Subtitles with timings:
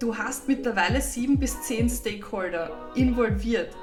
[0.00, 3.76] Du hast mittlerweile sieben bis zehn Stakeholder involviert.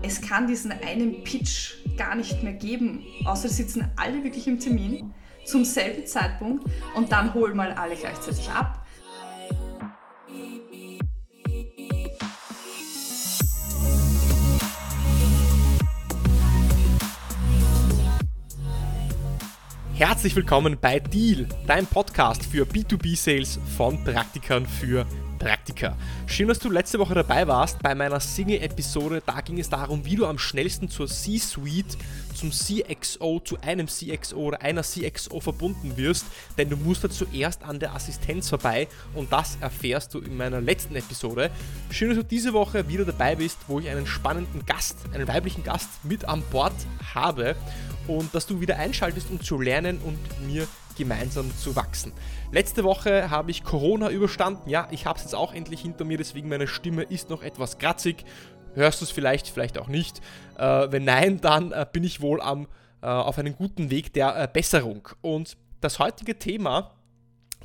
[0.00, 5.12] Es kann diesen einen Pitch gar nicht mehr geben, außer sitzen alle wirklich im Termin
[5.44, 8.86] zum selben Zeitpunkt und dann hol mal alle gleichzeitig ab.
[19.94, 25.06] Herzlich willkommen bei Deal, dein Podcast für B2B-Sales von Praktikern für
[25.46, 25.96] Praktika.
[26.26, 29.22] Schön, dass du letzte Woche dabei warst bei meiner Single-Episode.
[29.24, 31.96] Da ging es darum, wie du am schnellsten zur C-Suite,
[32.34, 36.26] zum CXO, zu einem CXO oder einer CXO verbunden wirst,
[36.58, 40.60] denn du musst da zuerst an der Assistenz vorbei und das erfährst du in meiner
[40.60, 41.52] letzten Episode.
[41.90, 45.62] Schön, dass du diese Woche wieder dabei bist, wo ich einen spannenden Gast, einen weiblichen
[45.62, 46.74] Gast mit an Bord
[47.14, 47.54] habe
[48.08, 52.12] und dass du wieder einschaltest, um zu lernen und mir gemeinsam zu wachsen.
[52.52, 54.70] Letzte Woche habe ich Corona überstanden.
[54.70, 57.78] Ja, ich habe es jetzt auch endlich hinter mir, deswegen meine Stimme ist noch etwas
[57.78, 58.24] kratzig.
[58.74, 60.20] Hörst du es vielleicht, vielleicht auch nicht.
[60.56, 62.68] Äh, wenn nein, dann äh, bin ich wohl am,
[63.02, 65.08] äh, auf einem guten Weg der äh, Besserung.
[65.22, 66.96] Und das heutige Thema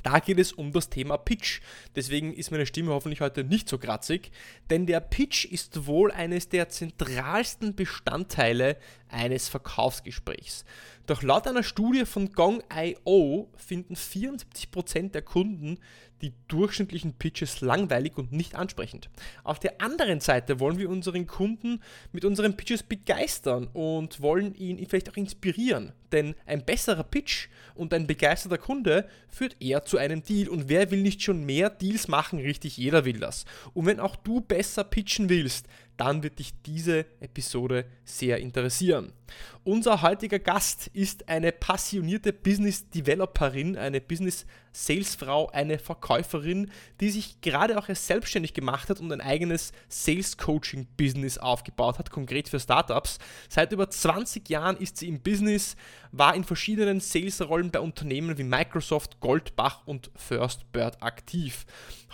[0.03, 1.61] da geht es um das Thema Pitch.
[1.95, 4.31] Deswegen ist meine Stimme hoffentlich heute nicht so kratzig,
[4.69, 8.77] denn der Pitch ist wohl eines der zentralsten Bestandteile
[9.11, 10.65] eines Verkaufsgesprächs.
[11.07, 15.77] Doch laut einer Studie von Gong.io finden 74% der Kunden
[16.21, 19.09] die durchschnittlichen Pitches langweilig und nicht ansprechend.
[19.43, 24.85] Auf der anderen Seite wollen wir unseren Kunden mit unseren Pitches begeistern und wollen ihn
[24.87, 25.93] vielleicht auch inspirieren.
[26.11, 30.49] Denn ein besserer Pitch und ein begeisterter Kunde führt eher zu einem Deal.
[30.49, 32.39] Und wer will nicht schon mehr Deals machen?
[32.39, 33.45] Richtig, jeder will das.
[33.73, 35.67] Und wenn auch du besser pitchen willst,
[35.97, 39.13] dann wird dich diese Episode sehr interessieren.
[39.63, 47.41] Unser heutiger Gast ist eine passionierte Business Developerin, eine Business Salesfrau, eine Verkäuferin, die sich
[47.41, 52.47] gerade auch erst selbstständig gemacht hat und ein eigenes Sales Coaching Business aufgebaut hat, konkret
[52.47, 53.19] für Startups.
[53.49, 55.75] Seit über 20 Jahren ist sie im Business,
[56.11, 61.65] war in verschiedenen Sales-Rollen bei Unternehmen wie Microsoft, Goldbach und First Bird aktiv.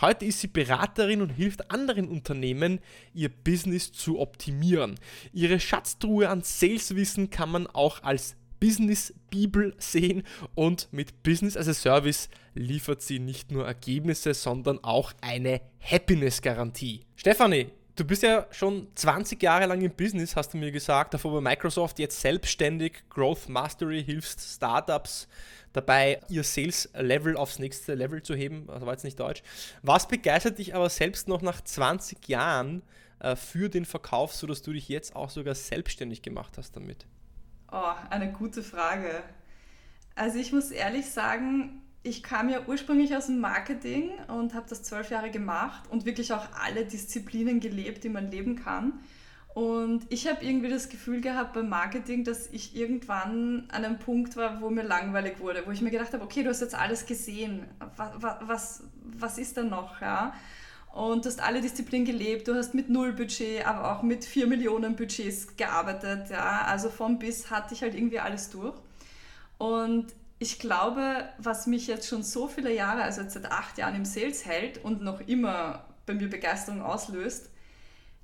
[0.01, 2.79] Heute ist sie Beraterin und hilft anderen Unternehmen,
[3.13, 4.99] ihr Business zu optimieren.
[5.33, 6.97] Ihre Schatztruhe an Saleswissen
[7.29, 10.23] kann man auch als Business Bibel sehen
[10.55, 16.41] und mit Business as a Service liefert sie nicht nur Ergebnisse, sondern auch eine Happiness
[16.41, 17.01] Garantie.
[17.15, 21.33] Stefanie, du bist ja schon 20 Jahre lang im Business, hast du mir gesagt, davor
[21.33, 25.27] bei Microsoft, jetzt selbstständig, Growth Mastery, hilfst Startups
[25.73, 28.65] dabei, ihr Sales-Level aufs nächste Level zu heben.
[28.67, 29.43] Das war jetzt nicht Deutsch.
[29.83, 32.81] Was begeistert dich aber selbst noch nach 20 Jahren
[33.19, 37.05] äh, für den Verkauf, sodass du dich jetzt auch sogar selbstständig gemacht hast damit?
[37.71, 39.23] Oh, eine gute Frage.
[40.15, 44.83] Also ich muss ehrlich sagen, ich kam ja ursprünglich aus dem Marketing und habe das
[44.83, 48.93] zwölf Jahre gemacht und wirklich auch alle Disziplinen gelebt, die man leben kann.
[49.53, 54.37] Und ich habe irgendwie das Gefühl gehabt beim Marketing, dass ich irgendwann an einem Punkt
[54.37, 57.07] war, wo mir langweilig wurde, wo ich mir gedacht habe, okay, du hast jetzt alles
[57.07, 58.11] gesehen, was,
[58.41, 59.99] was, was ist da noch?
[59.99, 60.35] Ja?
[60.93, 64.47] Und du hast alle Disziplinen gelebt, du hast mit null Budget, aber auch mit vier
[64.47, 66.29] Millionen Budgets gearbeitet.
[66.29, 66.63] Ja?
[66.63, 68.75] Also vom bis hatte ich halt irgendwie alles durch.
[69.57, 70.07] Und
[70.39, 74.05] ich glaube, was mich jetzt schon so viele Jahre, also jetzt seit acht Jahren im
[74.05, 77.49] Sales hält und noch immer bei mir Begeisterung auslöst,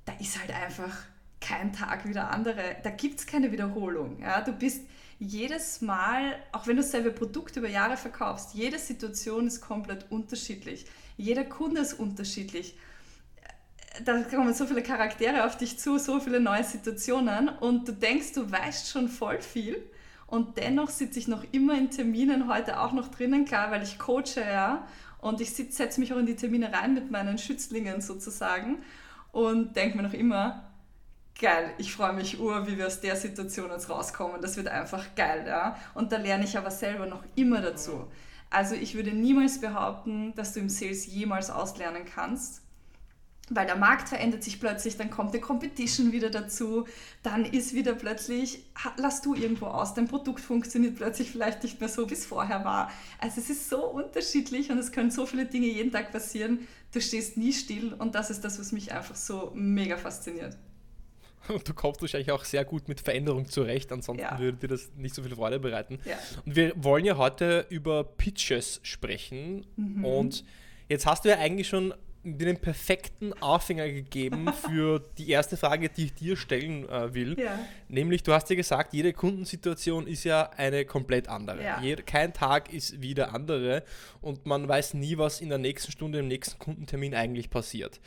[0.04, 0.96] da ist halt einfach
[1.40, 2.76] kein Tag wie der andere.
[2.82, 4.20] Da gibt es keine Wiederholung.
[4.20, 4.40] Ja?
[4.40, 4.82] Du bist
[5.18, 10.86] jedes Mal, auch wenn du selbe Produkt über Jahre verkaufst, jede Situation ist komplett unterschiedlich.
[11.16, 12.76] Jeder Kunde ist unterschiedlich.
[14.04, 18.32] Da kommen so viele Charaktere auf dich zu, so viele neue Situationen und du denkst,
[18.32, 19.80] du weißt schon voll viel
[20.26, 24.00] und dennoch sitze ich noch immer in Terminen, heute auch noch drinnen, klar, weil ich
[24.00, 24.86] coache, ja,
[25.20, 28.82] und ich setze mich auch in die Termine rein mit meinen Schützlingen sozusagen
[29.32, 30.73] und denke mir noch immer,
[31.40, 34.40] geil, ich freue mich ur, wie wir aus der Situation jetzt rauskommen.
[34.40, 35.76] Das wird einfach geil, ja.
[35.94, 38.06] Und da lerne ich aber selber noch immer dazu.
[38.50, 42.62] Also ich würde niemals behaupten, dass du im Sales jemals auslernen kannst,
[43.50, 46.86] weil der Markt verändert sich plötzlich, dann kommt eine Competition wieder dazu,
[47.22, 48.64] dann ist wieder plötzlich,
[48.96, 52.64] lass du irgendwo aus, dein Produkt funktioniert plötzlich vielleicht nicht mehr so, wie es vorher
[52.64, 52.90] war.
[53.18, 57.00] Also es ist so unterschiedlich und es können so viele Dinge jeden Tag passieren, du
[57.00, 60.56] stehst nie still und das ist das, was mich einfach so mega fasziniert.
[61.48, 64.38] Und du kommst wahrscheinlich auch sehr gut mit Veränderung zurecht, ansonsten ja.
[64.38, 65.98] würde dir das nicht so viel Freude bereiten.
[66.04, 66.16] Ja.
[66.44, 69.66] Und wir wollen ja heute über Pitches sprechen.
[69.76, 70.04] Mhm.
[70.04, 70.44] Und
[70.88, 71.94] jetzt hast du ja eigentlich schon
[72.24, 77.38] den perfekten Aufhänger gegeben für die erste Frage, die ich dir stellen äh, will.
[77.38, 77.58] Ja.
[77.88, 81.62] Nämlich, du hast ja gesagt, jede Kundensituation ist ja eine komplett andere.
[81.62, 81.82] Ja.
[81.82, 83.82] Jed kein Tag ist wie der andere
[84.22, 88.00] und man weiß nie, was in der nächsten Stunde, im nächsten Kundentermin eigentlich passiert.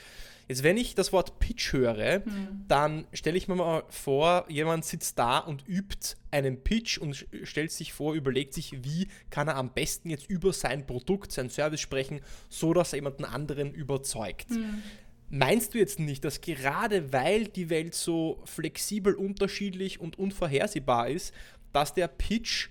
[0.48, 2.64] Jetzt, wenn ich das Wort Pitch höre, hm.
[2.68, 7.72] dann stelle ich mir mal vor, jemand sitzt da und übt einen Pitch und stellt
[7.72, 11.82] sich vor, überlegt sich, wie kann er am besten jetzt über sein Produkt, sein Service
[11.82, 14.50] sprechen, so dass er jemanden anderen überzeugt.
[14.50, 14.82] Hm.
[15.30, 21.34] Meinst du jetzt nicht, dass gerade weil die Welt so flexibel, unterschiedlich und unvorhersehbar ist,
[21.74, 22.70] dass der Pitch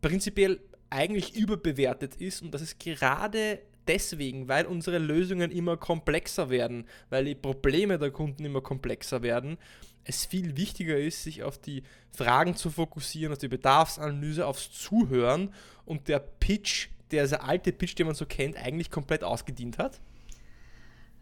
[0.00, 0.60] prinzipiell
[0.90, 7.24] eigentlich überbewertet ist und dass es gerade deswegen, weil unsere Lösungen immer komplexer werden, weil
[7.24, 9.58] die Probleme der Kunden immer komplexer werden,
[10.04, 15.54] es viel wichtiger ist, sich auf die Fragen zu fokussieren, auf die Bedarfsanalyse, aufs Zuhören
[15.84, 20.00] und der Pitch, der alte Pitch, den man so kennt, eigentlich komplett ausgedient hat?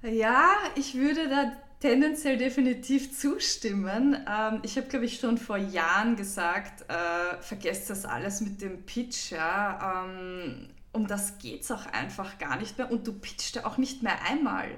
[0.03, 4.17] Ja, ich würde da tendenziell definitiv zustimmen.
[4.29, 8.85] Ähm, ich habe, glaube ich, schon vor Jahren gesagt, äh, vergesst das alles mit dem
[8.85, 9.33] Pitch.
[9.33, 10.05] Ja?
[10.07, 13.79] Ähm, um das geht es auch einfach gar nicht mehr und du pitchst ja auch
[13.79, 14.69] nicht mehr einmal.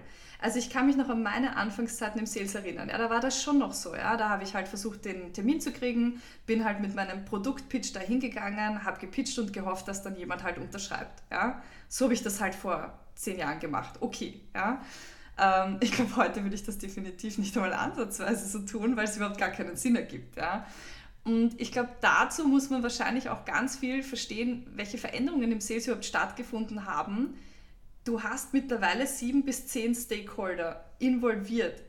[0.42, 2.88] Also ich kann mich noch an meine Anfangszeiten im Sales erinnern.
[2.88, 3.94] Ja, da war das schon noch so.
[3.94, 7.92] Ja, da habe ich halt versucht, den Termin zu kriegen, bin halt mit meinem Produktpitch
[7.92, 11.22] da hingegangen, habe gepitcht und gehofft, dass dann jemand halt unterschreibt.
[11.30, 13.94] Ja, so habe ich das halt vor zehn Jahren gemacht.
[14.00, 14.82] Okay, ja.
[15.38, 19.16] Ähm, ich glaube, heute würde ich das definitiv nicht einmal ansatzweise so tun, weil es
[19.16, 20.36] überhaupt gar keinen Sinn ergibt.
[20.36, 20.66] Ja.
[21.24, 25.86] Und ich glaube, dazu muss man wahrscheinlich auch ganz viel verstehen, welche Veränderungen im Sales
[25.86, 27.34] überhaupt stattgefunden haben.
[28.04, 31.80] Du hast mittlerweile sieben bis zehn Stakeholder involviert.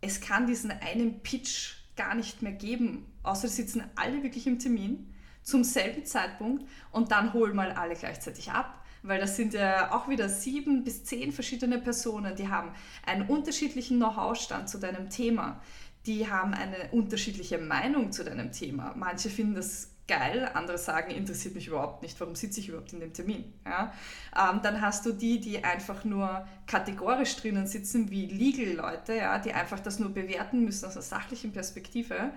[0.00, 5.12] Es kann diesen einen Pitch gar nicht mehr geben, außer sitzen alle wirklich im Termin
[5.42, 8.84] zum selben Zeitpunkt und dann hol mal alle gleichzeitig ab.
[9.02, 12.72] Weil das sind ja auch wieder sieben bis zehn verschiedene Personen, die haben
[13.04, 15.60] einen unterschiedlichen Know-how-Stand zu deinem Thema
[16.08, 18.94] die haben eine unterschiedliche Meinung zu deinem Thema.
[18.96, 23.00] Manche finden das geil, andere sagen, interessiert mich überhaupt nicht, warum sitze ich überhaupt in
[23.00, 23.52] dem Termin?
[23.66, 23.92] Ja?
[24.34, 29.52] Ähm, dann hast du die, die einfach nur kategorisch drinnen sitzen, wie Legal-Leute, ja, die
[29.52, 32.32] einfach das nur bewerten müssen aus einer sachlichen Perspektive.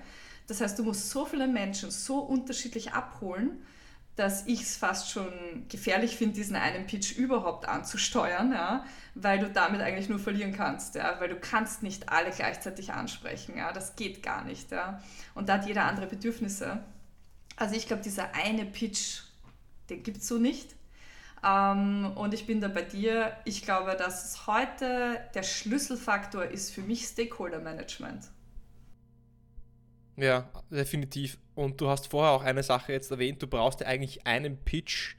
[0.47, 3.61] Das heißt, du musst so viele Menschen so unterschiedlich abholen,
[4.21, 8.85] dass ich es fast schon gefährlich finde, diesen einen Pitch überhaupt anzusteuern, ja,
[9.15, 13.57] weil du damit eigentlich nur verlieren kannst, ja, weil du kannst nicht alle gleichzeitig ansprechen,
[13.57, 15.01] ja, das geht gar nicht, ja,
[15.33, 16.83] und da hat jeder andere Bedürfnisse.
[17.55, 19.23] Also ich glaube, dieser eine Pitch,
[19.89, 20.75] den gibt es so nicht.
[21.43, 23.35] Ähm, und ich bin da bei dir.
[23.45, 28.25] Ich glaube, dass heute der Schlüsselfaktor ist für mich Stakeholder Management.
[30.17, 31.37] Ja, definitiv.
[31.55, 35.15] Und du hast vorher auch eine Sache jetzt erwähnt, du brauchst ja eigentlich einen Pitch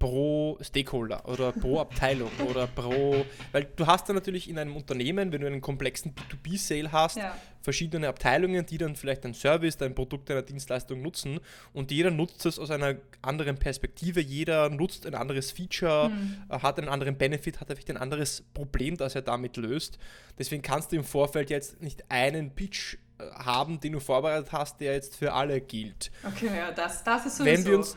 [0.00, 5.30] pro Stakeholder oder pro Abteilung oder pro, weil du hast dann natürlich in einem Unternehmen,
[5.30, 7.36] wenn du einen komplexen B2B-Sale hast, ja.
[7.60, 11.38] verschiedene Abteilungen, die dann vielleicht ein Service, dein Produkt, deine Dienstleistung nutzen
[11.74, 16.62] und jeder nutzt es aus einer anderen Perspektive, jeder nutzt ein anderes Feature, mhm.
[16.62, 19.98] hat einen anderen Benefit, hat vielleicht ein anderes Problem, das er damit löst.
[20.38, 22.96] Deswegen kannst du im Vorfeld jetzt nicht einen Pitch
[23.34, 26.10] haben, den du vorbereitet hast, der jetzt für alle gilt.
[26.24, 27.56] Okay, ja, das, das ist sowieso.
[27.56, 27.96] Wenn wir uns,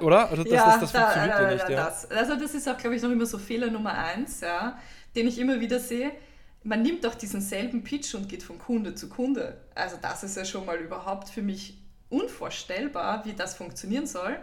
[0.00, 0.30] oder?
[0.30, 1.68] Also das, ja, das, das da, funktioniert ja nicht.
[1.68, 1.84] Ja.
[1.84, 2.10] Das.
[2.10, 4.78] Also das ist auch, glaube ich, noch immer so Fehler Nummer eins, ja,
[5.16, 6.12] den ich immer wieder sehe.
[6.62, 9.60] Man nimmt doch diesen selben Pitch und geht von Kunde zu Kunde.
[9.74, 11.78] Also das ist ja schon mal überhaupt für mich
[12.10, 14.36] unvorstellbar, wie das funktionieren soll.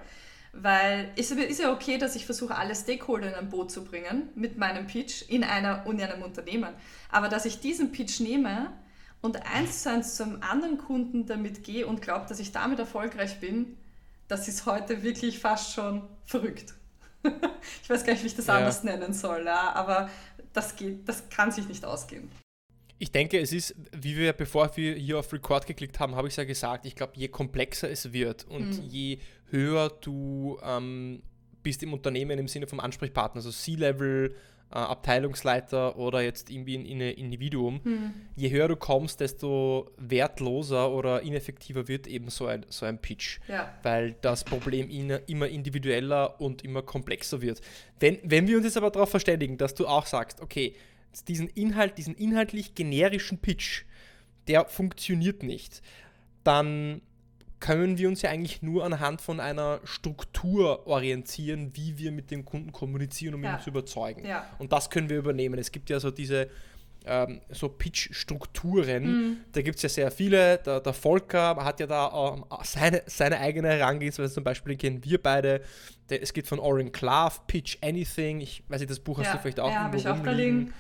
[0.54, 4.30] Weil es ist ja okay, dass ich versuche, alle Stakeholder in ein Boot zu bringen
[4.34, 6.74] mit meinem Pitch in, einer, in einem Unternehmen.
[7.12, 8.74] Aber dass ich diesen Pitch nehme
[9.22, 13.40] und eins zu eins zum anderen Kunden damit gehe und glaube, dass ich damit erfolgreich
[13.40, 13.78] bin,
[14.28, 16.74] das ist heute wirklich fast schon verrückt.
[17.84, 18.58] ich weiß gar nicht, wie ich das ja.
[18.58, 20.10] anders nennen soll, ja, aber
[20.54, 22.30] das geht, das kann sich nicht ausgehen.
[23.00, 26.34] Ich denke, es ist, wie wir, bevor wir hier auf Record geklickt haben, habe ich
[26.34, 28.90] es ja gesagt, ich glaube, je komplexer es wird und mhm.
[28.90, 29.20] je
[29.52, 31.22] höher du ähm,
[31.62, 34.36] bist im Unternehmen im Sinne vom Ansprechpartner, also C-Level,
[34.70, 38.14] Abteilungsleiter oder jetzt irgendwie ein, ein Individuum, hm.
[38.36, 43.40] je höher du kommst, desto wertloser oder ineffektiver wird eben so ein, so ein Pitch,
[43.48, 43.74] ja.
[43.84, 47.62] weil das Problem in, immer individueller und immer komplexer wird.
[48.00, 50.76] Wenn, wenn wir uns jetzt aber darauf verständigen, dass du auch sagst, okay,
[51.28, 53.84] diesen Inhalt, diesen inhaltlich generischen Pitch,
[54.48, 55.82] der funktioniert nicht,
[56.44, 57.02] dann
[57.60, 62.46] können wir uns ja eigentlich nur anhand von einer Struktur orientieren, wie wir mit dem
[62.46, 63.56] Kunden kommunizieren, um ja.
[63.56, 64.26] ihn zu überzeugen.
[64.26, 64.48] Ja.
[64.60, 65.58] Und das können wir übernehmen.
[65.60, 66.50] Es gibt ja so diese
[67.08, 69.04] ähm, so Pitch-Strukturen.
[69.04, 69.38] Mhm.
[69.52, 70.58] Da gibt es ja sehr viele.
[70.60, 74.34] Der, der, Volker hat ja da ähm, seine, seine eigene Herangehensweise.
[74.34, 75.62] Zum Beispiel kennen wir beide.
[76.10, 78.42] Der, es geht von Oren Clark, Pitch Anything.
[78.42, 80.74] Ich weiß nicht, das Buch hast ja, du vielleicht auch ja, irgendwo rumliegen.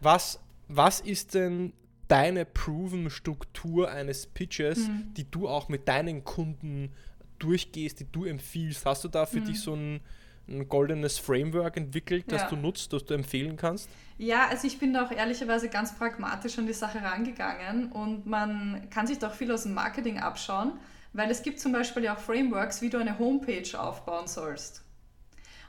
[0.00, 1.72] was, was ist denn
[2.08, 5.14] deine proven Struktur eines Pitches, mhm.
[5.14, 6.92] die du auch mit deinen Kunden
[7.38, 8.84] durchgehst, die du empfiehlst?
[8.84, 9.44] Hast du da für mhm.
[9.44, 10.00] dich so ein
[10.48, 12.48] ein goldenes Framework entwickelt, das ja.
[12.48, 13.88] du nutzt, das du empfehlen kannst?
[14.16, 18.88] Ja, also ich bin da auch ehrlicherweise ganz pragmatisch an die Sache rangegangen und man
[18.90, 20.72] kann sich doch viel aus dem Marketing abschauen,
[21.12, 24.82] weil es gibt zum Beispiel ja auch Frameworks, wie du eine Homepage aufbauen sollst.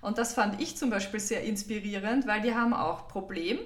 [0.02, 3.60] Und das fand ich zum Beispiel sehr inspirierend, weil die haben auch Problem,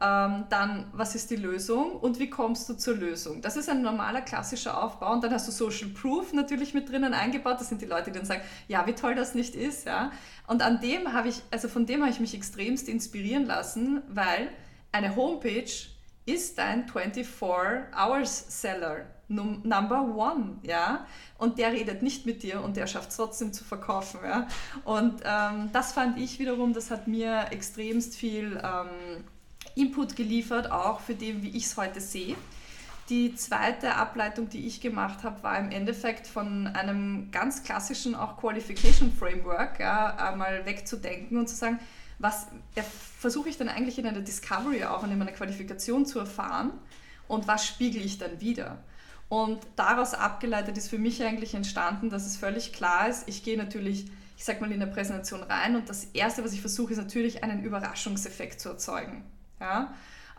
[0.00, 3.40] ähm, dann, was ist die Lösung und wie kommst du zur Lösung?
[3.42, 5.12] Das ist ein normaler klassischer Aufbau.
[5.12, 7.56] Und dann hast du Social Proof natürlich mit drinnen eingebaut.
[7.58, 9.86] Das sind die Leute, die dann sagen, ja, wie toll das nicht ist.
[9.86, 10.12] Ja?
[10.46, 14.50] Und an dem habe ich, also von dem habe ich mich extremst inspirieren lassen, weil
[14.92, 15.72] eine Homepage
[16.26, 19.06] ist dein 24-Hours-Seller.
[19.30, 23.62] Number one, ja, und der redet nicht mit dir und der schafft es trotzdem zu
[23.62, 24.48] verkaufen, ja,
[24.84, 29.24] und ähm, das fand ich wiederum, das hat mir extremst viel ähm,
[29.78, 32.36] Input geliefert, auch für den, wie ich es heute sehe.
[33.08, 38.36] Die zweite Ableitung, die ich gemacht habe, war im Endeffekt von einem ganz klassischen auch
[38.36, 41.78] Qualification Framework ja, einmal wegzudenken und zu sagen,
[42.18, 42.48] was
[43.18, 46.72] versuche ich dann eigentlich in einer Discovery auch und in meiner Qualifikation zu erfahren
[47.28, 48.78] und was spiegel ich dann wieder.
[49.30, 53.56] Und daraus abgeleitet ist für mich eigentlich entstanden, dass es völlig klar ist, ich gehe
[53.56, 56.98] natürlich, ich sag mal, in der Präsentation rein und das Erste, was ich versuche, ist
[56.98, 59.24] natürlich einen Überraschungseffekt zu erzeugen.
[59.60, 59.94] Ja?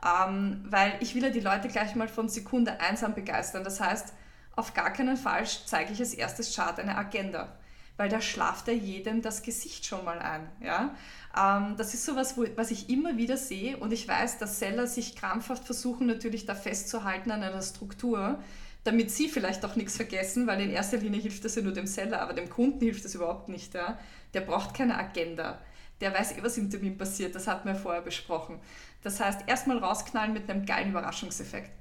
[0.05, 3.63] Ähm, weil ich will ja die Leute gleich mal von Sekunde 1 an begeistern.
[3.63, 4.13] Das heißt,
[4.55, 7.57] auf gar keinen Fall zeige ich als erstes Chart eine Agenda,
[7.97, 10.49] weil da schlaft ja jedem das Gesicht schon mal ein.
[10.61, 10.95] Ja?
[11.37, 14.87] Ähm, das ist sowas, wo, was ich immer wieder sehe und ich weiß, dass Seller
[14.87, 18.39] sich krampfhaft versuchen, natürlich da festzuhalten an einer Struktur,
[18.83, 21.87] damit sie vielleicht auch nichts vergessen, weil in erster Linie hilft das ja nur dem
[21.87, 23.73] Seller, aber dem Kunden hilft das überhaupt nicht.
[23.73, 23.99] Ja?
[24.33, 25.59] Der braucht keine Agenda.
[26.01, 28.59] Der weiß eh, was im Termin passiert, das hatten wir vorher besprochen.
[29.03, 31.71] Das heißt, erstmal rausknallen mit einem geilen Überraschungseffekt.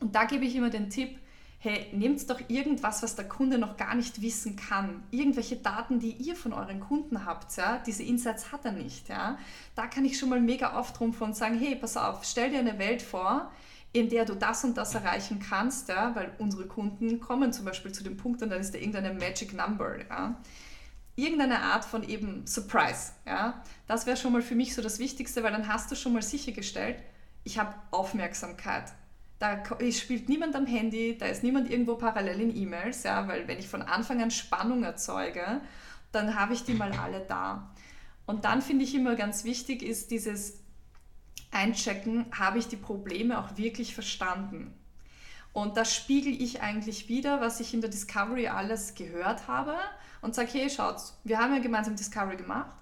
[0.00, 1.18] Und da gebe ich immer den Tipp,
[1.58, 5.02] hey, nehmt doch irgendwas, was der Kunde noch gar nicht wissen kann.
[5.10, 9.10] Irgendwelche Daten, die ihr von euren Kunden habt, ja, diese Insights hat er nicht.
[9.10, 9.38] Ja.
[9.74, 12.78] Da kann ich schon mal mega auftrumpfen und sagen, hey, pass auf, stell dir eine
[12.78, 13.50] Welt vor,
[13.92, 17.92] in der du das und das erreichen kannst, ja, weil unsere Kunden kommen zum Beispiel
[17.92, 19.98] zu dem Punkt und dann ist da irgendeine Magic Number.
[20.08, 20.36] Ja
[21.16, 23.12] irgendeine Art von eben Surprise.
[23.26, 23.62] Ja?
[23.86, 26.22] Das wäre schon mal für mich so das Wichtigste, weil dann hast du schon mal
[26.22, 27.02] sichergestellt,
[27.44, 28.92] ich habe Aufmerksamkeit.
[29.38, 33.58] Da spielt niemand am Handy, da ist niemand irgendwo parallel in E-Mails, ja, weil wenn
[33.58, 35.62] ich von Anfang an Spannung erzeuge,
[36.12, 37.70] dann habe ich die mal alle da.
[38.26, 40.60] Und dann finde ich immer ganz wichtig ist dieses
[41.50, 44.74] Einchecken, habe ich die Probleme auch wirklich verstanden?
[45.52, 49.74] Und das spiegel ich eigentlich wieder, was ich in der Discovery alles gehört habe
[50.22, 52.76] und sage, hey, schaut, wir haben ja gemeinsam Discovery gemacht.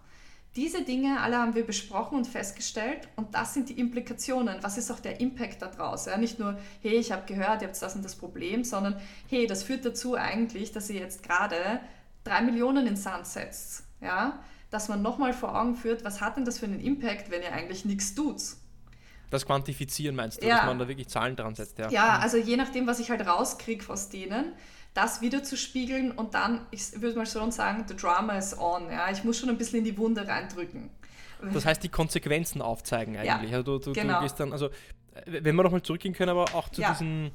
[0.56, 4.62] Diese Dinge alle haben wir besprochen und festgestellt und das sind die Implikationen.
[4.62, 6.06] Was ist auch der Impact daraus?
[6.06, 9.46] Ja, nicht nur, hey, ich habe gehört, ihr habt das und das Problem, sondern hey,
[9.46, 11.80] das führt dazu eigentlich, dass ihr jetzt gerade
[12.24, 13.84] drei Millionen in Sand setzt.
[14.00, 14.40] Ja?
[14.70, 17.52] Dass man nochmal vor Augen führt, was hat denn das für einen Impact, wenn ihr
[17.52, 18.42] eigentlich nichts tut?
[19.30, 20.56] Das Quantifizieren meinst du, ja.
[20.56, 21.78] dass man da wirklich Zahlen dran setzt?
[21.78, 24.52] Ja, ja also je nachdem, was ich halt rauskriege aus denen,
[24.94, 28.90] das wieder zu spiegeln und dann, ich würde mal schon sagen, the drama is on.
[28.90, 29.10] Ja?
[29.10, 30.90] Ich muss schon ein bisschen in die Wunde reindrücken.
[31.52, 33.50] Das heißt, die Konsequenzen aufzeigen eigentlich.
[33.50, 34.16] Ja, also du, du, genau.
[34.16, 34.70] du gehst dann, also
[35.26, 36.90] wenn wir nochmal zurückgehen können, aber auch zu ja.
[36.90, 37.30] diesem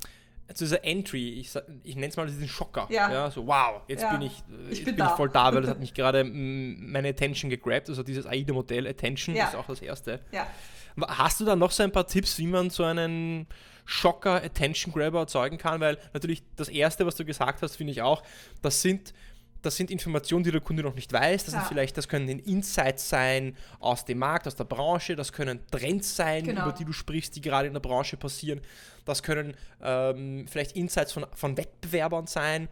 [0.54, 1.52] zu dieser Entry, ich,
[1.84, 2.88] ich nenne es mal diesen Schocker.
[2.90, 3.12] Ja.
[3.12, 4.12] ja so, wow, jetzt ja.
[4.12, 7.10] bin ich, ich jetzt bin, bin ich voll da, weil das hat mich gerade meine
[7.10, 7.90] Attention gegrabt.
[7.90, 9.48] Also dieses AIDA-Modell Attention ja.
[9.48, 10.20] ist auch das erste.
[11.02, 13.48] Hast du da noch so ein paar Tipps, wie man so einen
[13.86, 15.82] Schocker, Attention Grabber erzeugen kann?
[15.82, 18.24] Weil natürlich das erste, was du gesagt hast, finde ich auch,
[18.62, 19.14] das sind
[19.64, 21.46] das sind Informationen, die der Kunde noch nicht weiß.
[21.46, 21.62] Das ja.
[21.62, 25.16] sind vielleicht, das können Insights sein aus dem Markt, aus der Branche.
[25.16, 26.64] Das können Trends sein, genau.
[26.64, 28.62] über die du sprichst, die gerade in der Branche passieren.
[29.06, 32.68] Das können ähm, vielleicht Insights von, von Wettbewerbern sein.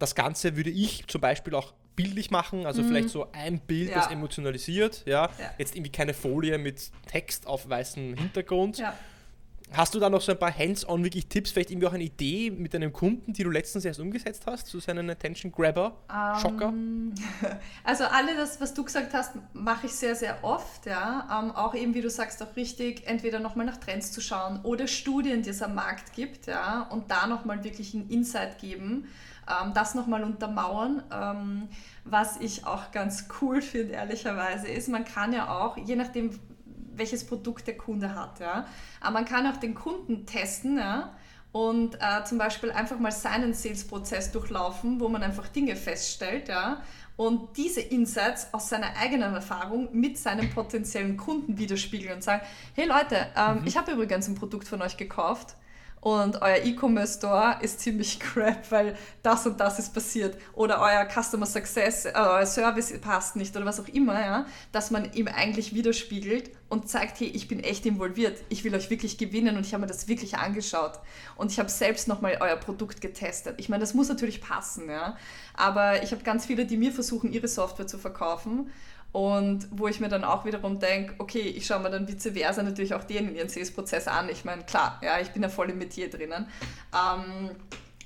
[0.00, 2.88] Das Ganze würde ich zum Beispiel auch bildlich machen, also mhm.
[2.88, 3.96] vielleicht so ein Bild, ja.
[3.96, 5.24] das emotionalisiert, ja?
[5.38, 5.50] ja?
[5.58, 8.78] Jetzt irgendwie keine Folie mit Text auf weißem Hintergrund.
[8.78, 8.94] Ja.
[9.74, 12.50] Hast du da noch so ein paar Hands-on wirklich Tipps, vielleicht irgendwie auch eine Idee
[12.50, 16.68] mit deinem Kunden, die du letztens erst umgesetzt hast, zu seinen Attention Grabber, um, Schocker?
[16.68, 17.14] Ähm,
[17.84, 21.26] also alle das, was du gesagt hast, mache ich sehr, sehr oft, ja.
[21.40, 24.60] Um, ähm, auch eben, wie du sagst, auch richtig, entweder nochmal nach Trends zu schauen
[24.62, 29.08] oder Studien, die es am Markt gibt, ja, und da nochmal wirklich einen Insight geben
[29.60, 31.02] ähm, das nochmal untermauern.
[31.12, 31.68] Ähm,
[32.04, 36.38] was ich auch ganz cool finde, ehrlicherweise, ist, man kann ja auch, je nachdem,
[36.94, 38.40] welches Produkt der Kunde hat.
[38.40, 38.66] Ja.
[39.00, 41.14] Aber man kann auch den Kunden testen ja,
[41.52, 46.48] und äh, zum Beispiel einfach mal seinen Sales-Prozess durchlaufen, wo man einfach Dinge feststellt.
[46.48, 46.82] Ja,
[47.16, 52.42] und diese Insights aus seiner eigenen Erfahrung mit seinen potenziellen Kunden widerspiegeln und sagen,
[52.74, 53.66] hey Leute, ähm, mhm.
[53.66, 55.56] ich habe übrigens ein Produkt von euch gekauft
[56.02, 60.36] und euer E-Commerce Store ist ziemlich crap, weil das und das ist passiert.
[60.52, 64.90] Oder euer Customer Success, äh, euer Service passt nicht oder was auch immer, ja, dass
[64.90, 69.16] man ihm eigentlich widerspiegelt und zeigt, hey, ich bin echt involviert, ich will euch wirklich
[69.16, 70.98] gewinnen und ich habe mir das wirklich angeschaut.
[71.36, 73.54] Und ich habe selbst nochmal euer Produkt getestet.
[73.58, 75.16] Ich meine, das muss natürlich passen, ja,
[75.54, 78.72] aber ich habe ganz viele, die mir versuchen, ihre Software zu verkaufen
[79.12, 82.62] und wo ich mir dann auch wiederum denke, okay, ich schaue mir dann vice versa
[82.62, 84.28] natürlich auch denen ihren Sales-Prozess an.
[84.30, 86.46] Ich meine, klar, ja, ich bin ja voll im Metier drinnen.
[86.94, 87.50] Ähm,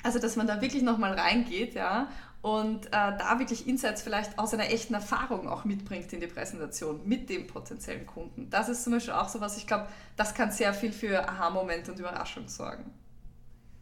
[0.03, 2.09] also, dass man da wirklich nochmal reingeht, ja,
[2.43, 7.01] und äh, da wirklich Insights vielleicht aus einer echten Erfahrung auch mitbringt in die Präsentation
[7.05, 8.51] mit dem potenziellen Kunden.
[8.51, 11.91] Das ist zum Beispiel auch so was, ich glaube, das kann sehr viel für Aha-Momente
[11.91, 12.85] und Überraschung sorgen.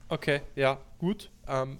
[0.09, 1.31] Okay, ja, gut.
[1.47, 1.79] Ähm,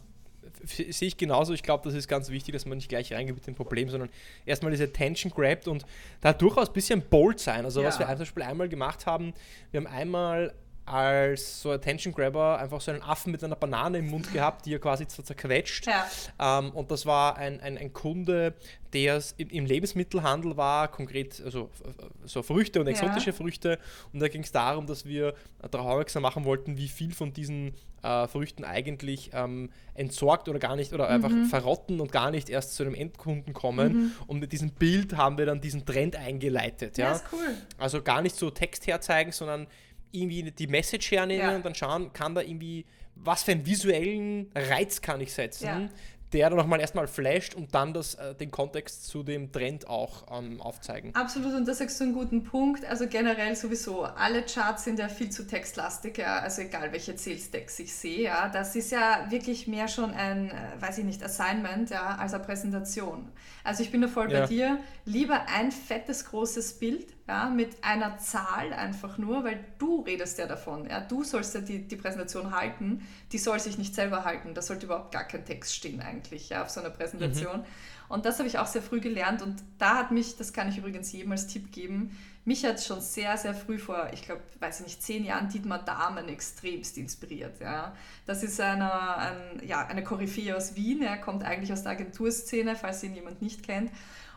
[0.65, 1.53] sehe ich genauso.
[1.53, 4.09] Ich glaube, das ist ganz wichtig, dass man nicht gleich reingeht mit dem Problem, sondern
[4.47, 5.85] erstmal diese Attention grabt und
[6.21, 7.65] da durchaus ein bisschen bold sein.
[7.65, 7.89] Also, ja.
[7.89, 9.35] was wir zum Beispiel einmal gemacht haben,
[9.71, 10.55] wir haben einmal
[10.87, 14.75] als so Attention Grabber einfach so einen Affen mit einer Banane im Mund gehabt, die
[14.75, 15.87] er quasi zerquetscht.
[15.87, 16.59] Ja.
[16.59, 18.55] Ähm, und das war ein, ein, ein Kunde,
[18.93, 21.71] der im Lebensmittelhandel war, konkret also
[22.25, 23.37] so Früchte und exotische ja.
[23.37, 23.79] Früchte.
[24.13, 25.35] Und da ging es darum, dass wir
[25.71, 30.77] darauf aufmerksam machen wollten, wie viel von diesen äh, Früchten eigentlich ähm, entsorgt oder gar
[30.77, 31.47] nicht oder einfach mhm.
[31.47, 33.93] verrotten und gar nicht erst zu einem Endkunden kommen.
[33.93, 34.13] Mhm.
[34.27, 36.99] Und mit diesem Bild haben wir dann diesen Trend eingeleitet.
[36.99, 37.55] Ja, ja ist cool.
[37.79, 39.67] Also gar nicht so Text herzeigen, sondern
[40.15, 41.57] irgendwie die Message hernehmen ja.
[41.57, 45.89] und dann schauen, kann da irgendwie, was für einen visuellen Reiz kann ich setzen, ja
[46.35, 50.27] der dann nochmal erstmal flasht und dann das, äh, den Kontext zu dem Trend auch
[50.37, 51.15] ähm, aufzeigen.
[51.15, 52.85] Absolut, und das sagst du einen guten Punkt.
[52.85, 57.79] Also generell sowieso, alle Charts sind ja viel zu textlastig, ja, also egal welche Sales-Decks
[57.79, 61.91] ich sehe, ja, das ist ja wirklich mehr schon ein, äh, weiß ich nicht, Assignment,
[61.91, 63.31] ja, als eine Präsentation.
[63.63, 68.19] Also ich bin da voll bei dir, lieber ein fettes, großes Bild, ja, mit einer
[68.19, 70.89] Zahl einfach nur, weil du redest ja davon.
[70.89, 74.53] Ja, du sollst ja die, die Präsentation halten, die soll sich nicht selber halten.
[74.53, 77.61] Da sollte überhaupt gar kein Text stehen eigentlich ja, auf so einer Präsentation.
[77.61, 77.65] Mhm.
[78.09, 80.77] Und das habe ich auch sehr früh gelernt und da hat mich, das kann ich
[80.77, 84.81] übrigens jedem als Tipp geben, mich hat schon sehr, sehr früh vor, ich glaube, weiß
[84.81, 87.59] ich nicht, zehn Jahren Dietmar Dahmen extremst inspiriert.
[87.61, 87.95] Ja.
[88.27, 92.77] Das ist eine, ein, ja, eine Koryphäe aus Wien, er kommt eigentlich aus der Agenturszene,
[92.77, 93.91] falls ihn jemand nicht kennt.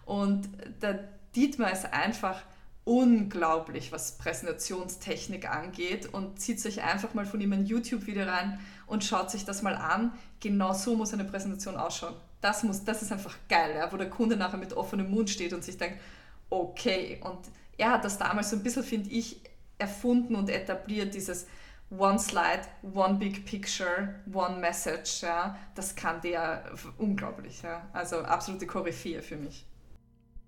[0.05, 0.47] Und
[0.81, 1.03] der
[1.35, 2.41] Dietmar ist einfach
[2.87, 9.03] unglaublich, was Präsentationstechnik angeht und zieht sich einfach mal von ihm ein YouTube-Video rein und
[9.03, 10.13] schaut sich das mal an.
[10.39, 12.15] Genau so muss eine Präsentation ausschauen.
[12.39, 15.51] Das, muss, das ist einfach geil, ja, wo der Kunde nachher mit offenem Mund steht
[15.51, 15.99] und sich denkt,
[16.49, 17.19] okay.
[17.21, 17.39] Und
[17.77, 19.41] er hat das damals so ein bisschen, finde ich,
[19.77, 21.45] erfunden und etabliert, dieses
[21.89, 22.61] One Slide,
[22.93, 25.23] One Big Picture, One Message.
[25.23, 26.63] Ja, das kann der
[26.97, 27.61] unglaublich.
[27.63, 27.89] Ja.
[27.91, 29.65] Also absolute Koryphäe für mich.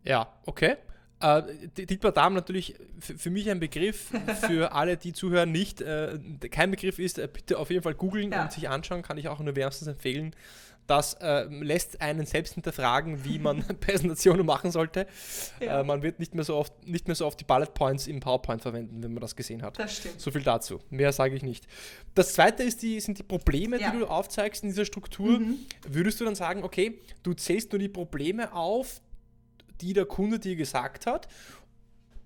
[0.06, 0.78] Ja, okay.
[1.22, 1.44] Äh,
[1.78, 4.12] Dietmar Dahm natürlich für mich ein Begriff,
[4.48, 5.82] für alle, die zuhören, nicht.
[5.82, 8.44] Äh, kein Begriff ist, äh, bitte auf jeden Fall googeln ja.
[8.44, 10.36] und sich anschauen, kann ich auch nur wärmstens empfehlen.
[10.90, 15.06] Das äh, lässt einen selbst hinterfragen, wie man Präsentationen machen sollte.
[15.60, 15.82] Ja.
[15.82, 18.22] Äh, man wird nicht mehr, so oft, nicht mehr so oft die Bullet Points im
[18.22, 19.78] PowerPoint verwenden, wenn man das gesehen hat.
[19.78, 20.20] Das stimmt.
[20.20, 20.80] So viel dazu.
[20.90, 21.68] Mehr sage ich nicht.
[22.16, 23.92] Das zweite ist die, sind die Probleme, ja.
[23.92, 25.40] die du aufzeigst in dieser Struktur.
[25.40, 25.60] Mhm.
[25.88, 29.00] Würdest du dann sagen, okay, du zählst nur die Probleme auf,
[29.82, 31.28] die der Kunde dir gesagt hat.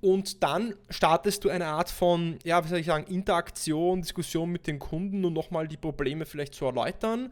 [0.01, 4.67] Und dann startest du eine Art von, ja, wie soll ich sagen, Interaktion, Diskussion mit
[4.67, 7.31] den Kunden und nochmal die Probleme vielleicht zu erläutern.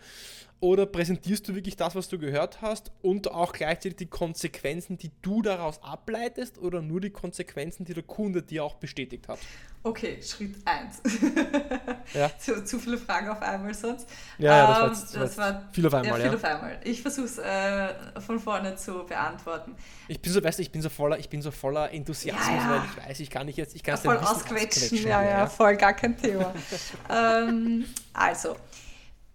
[0.62, 5.10] Oder präsentierst du wirklich das, was du gehört hast und auch gleichzeitig die Konsequenzen, die
[5.24, 9.40] du daraus ableitest oder nur die Konsequenzen, die der Kunde dir auch bestätigt hat?
[9.82, 11.02] Okay, Schritt 1.
[12.14, 12.30] ja.
[12.38, 14.08] zu, zu, viele Fragen auf einmal sonst.
[14.38, 16.20] Ja, ja das, war, das, das war viel auf einmal.
[16.20, 16.80] Ja, viel auf einmal.
[16.84, 19.76] Ich versuche es äh, von vorne zu beantworten.
[20.08, 22.70] Ich bin so, weißt du, ich bin so voller, ich bin so voller Enthusiasmus, ja,
[22.70, 25.00] weil ich weiß, ich kann nicht jetzt, ich kann es voll ausquetschen.
[25.08, 26.54] Ja, ja, voll gar kein Thema.
[27.10, 28.56] ähm, also,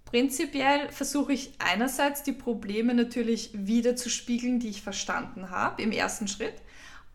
[0.07, 5.93] Prinzipiell versuche ich einerseits die Probleme natürlich wieder zu spiegeln, die ich verstanden habe im
[5.93, 6.55] ersten Schritt.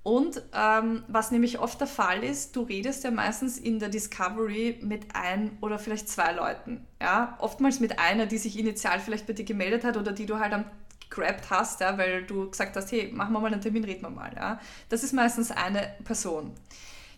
[0.03, 4.79] Und ähm, was nämlich oft der Fall ist, du redest ja meistens in der Discovery
[4.81, 6.85] mit ein oder vielleicht zwei Leuten.
[6.99, 7.37] Ja?
[7.39, 10.53] Oftmals mit einer, die sich initial vielleicht bei dir gemeldet hat oder die du halt
[10.53, 10.65] am
[11.11, 14.09] gegrabt hast, ja, weil du gesagt hast, hey, machen wir mal einen Termin, reden wir
[14.09, 14.31] mal.
[14.33, 14.59] Ja?
[14.89, 16.53] Das ist meistens eine Person.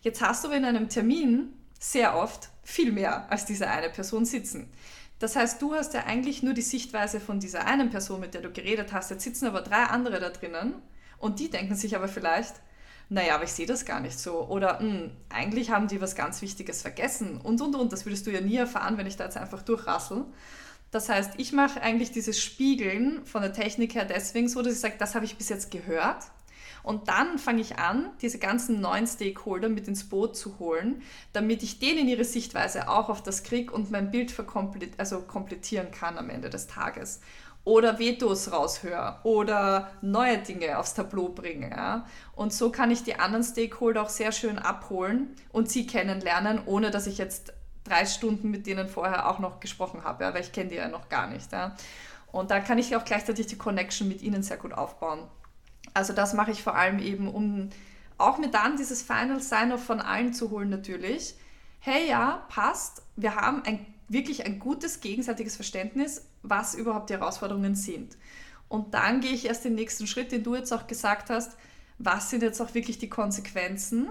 [0.02, 4.26] Jetzt hast du aber in einem Termin sehr oft viel mehr als diese eine Person
[4.26, 4.70] sitzen.
[5.24, 8.42] Das heißt, du hast ja eigentlich nur die Sichtweise von dieser einen Person, mit der
[8.42, 9.10] du geredet hast.
[9.10, 10.74] Jetzt sitzen aber drei andere da drinnen
[11.18, 12.56] und die denken sich aber vielleicht,
[13.08, 14.46] naja, aber ich sehe das gar nicht so.
[14.50, 17.94] Oder hm, eigentlich haben die was ganz Wichtiges vergessen und und und.
[17.94, 20.26] Das würdest du ja nie erfahren, wenn ich da jetzt einfach durchrassel.
[20.92, 24.82] Das heißt, ich mache eigentlich dieses Spiegeln von der Technik her deswegen so, dass ich
[24.82, 26.26] sage, das habe ich bis jetzt gehört.
[26.84, 31.64] Und dann fange ich an, diese ganzen neuen Stakeholder mit ins Boot zu holen, damit
[31.64, 34.34] ich denen ihre Sichtweise auch auf das kriege und mein Bild
[34.98, 37.22] also komplettieren kann am Ende des Tages
[37.66, 41.70] oder Vetos raushöre oder neue Dinge aufs Tableau bringe.
[41.70, 42.06] Ja?
[42.36, 46.92] Und so kann ich die anderen Stakeholder auch sehr schön abholen und sie kennenlernen, ohne
[46.92, 47.54] dass ich jetzt
[47.86, 50.34] drei Stunden mit denen vorher auch noch gesprochen habe, ja?
[50.34, 51.52] weil ich kenne die ja noch gar nicht.
[51.52, 51.76] Ja?
[52.32, 55.20] Und da kann ich auch gleichzeitig die Connection mit ihnen sehr gut aufbauen.
[55.94, 57.70] Also das mache ich vor allem eben, um
[58.18, 61.36] auch mir dann dieses Final Sign-off von allen zu holen natürlich.
[61.80, 67.74] Hey ja, passt, wir haben ein, wirklich ein gutes gegenseitiges Verständnis was überhaupt die Herausforderungen
[67.74, 68.18] sind.
[68.68, 71.58] Und dann gehe ich erst den nächsten Schritt, den du jetzt auch gesagt hast,
[71.98, 74.10] was sind jetzt auch wirklich die Konsequenzen?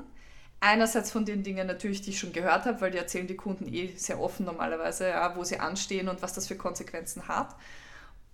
[0.60, 3.72] Einerseits von den Dingen natürlich, die ich schon gehört habe, weil die erzählen die Kunden
[3.72, 7.54] eh sehr offen normalerweise, ja, wo sie anstehen und was das für Konsequenzen hat.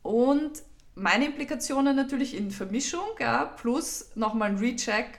[0.03, 0.63] Und
[0.99, 5.19] meine Implikationen natürlich in Vermischung, ja, plus nochmal ein Recheck,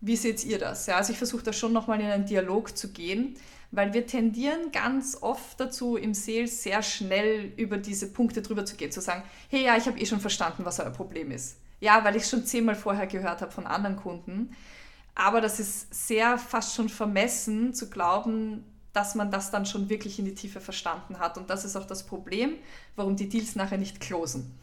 [0.00, 0.86] wie seht ihr das?
[0.86, 3.36] Ja, also ich versuche da schon nochmal in einen Dialog zu gehen,
[3.70, 8.76] weil wir tendieren ganz oft dazu, im Sales sehr schnell über diese Punkte drüber zu
[8.76, 11.56] gehen, zu sagen, hey ja, ich habe eh schon verstanden, was euer Problem ist.
[11.80, 14.56] Ja, weil ich schon zehnmal vorher gehört habe von anderen Kunden.
[15.14, 20.18] Aber das ist sehr fast schon vermessen zu glauben, dass man das dann schon wirklich
[20.18, 21.36] in die Tiefe verstanden hat.
[21.36, 22.54] Und das ist auch das Problem,
[22.96, 24.58] warum die Deals nachher nicht closen.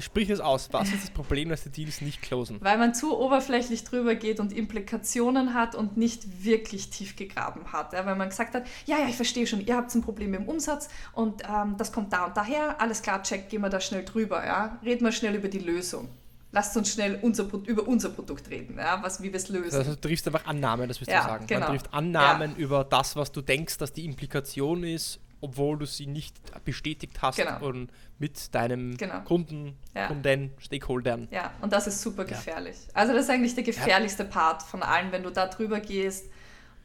[0.00, 0.68] Sprich es aus.
[0.72, 2.58] Was ist das Problem, dass die Deals nicht closen?
[2.60, 7.92] Weil man zu oberflächlich drüber geht und Implikationen hat und nicht wirklich tief gegraben hat.
[7.92, 10.48] Ja, weil man gesagt hat, ja, ja, ich verstehe schon, ihr habt ein Problem im
[10.48, 12.80] Umsatz und ähm, das kommt da und daher.
[12.80, 14.44] Alles klar, check, gehen wir da schnell drüber.
[14.44, 14.78] Ja?
[14.84, 16.08] Reden wir schnell über die Lösung.
[16.52, 19.02] Lasst uns schnell unser, über unser Produkt reden, ja?
[19.02, 19.76] was, wie wir es lösen.
[19.76, 21.46] Also du triffst einfach Annahmen, das willst ja, du sagen.
[21.46, 21.60] Genau.
[21.60, 26.06] Man trifft Annahmen über das, was du denkst, dass die Implikation ist obwohl du sie
[26.06, 27.64] nicht bestätigt hast genau.
[27.64, 29.20] und mit deinem genau.
[29.20, 30.08] Kunden, ja.
[30.08, 31.28] Kunden, Stakeholdern.
[31.30, 32.76] Ja, und das ist super gefährlich.
[32.88, 32.94] Ja.
[32.94, 34.28] Also das ist eigentlich der gefährlichste ja.
[34.28, 36.26] Part von allen, wenn du da drüber gehst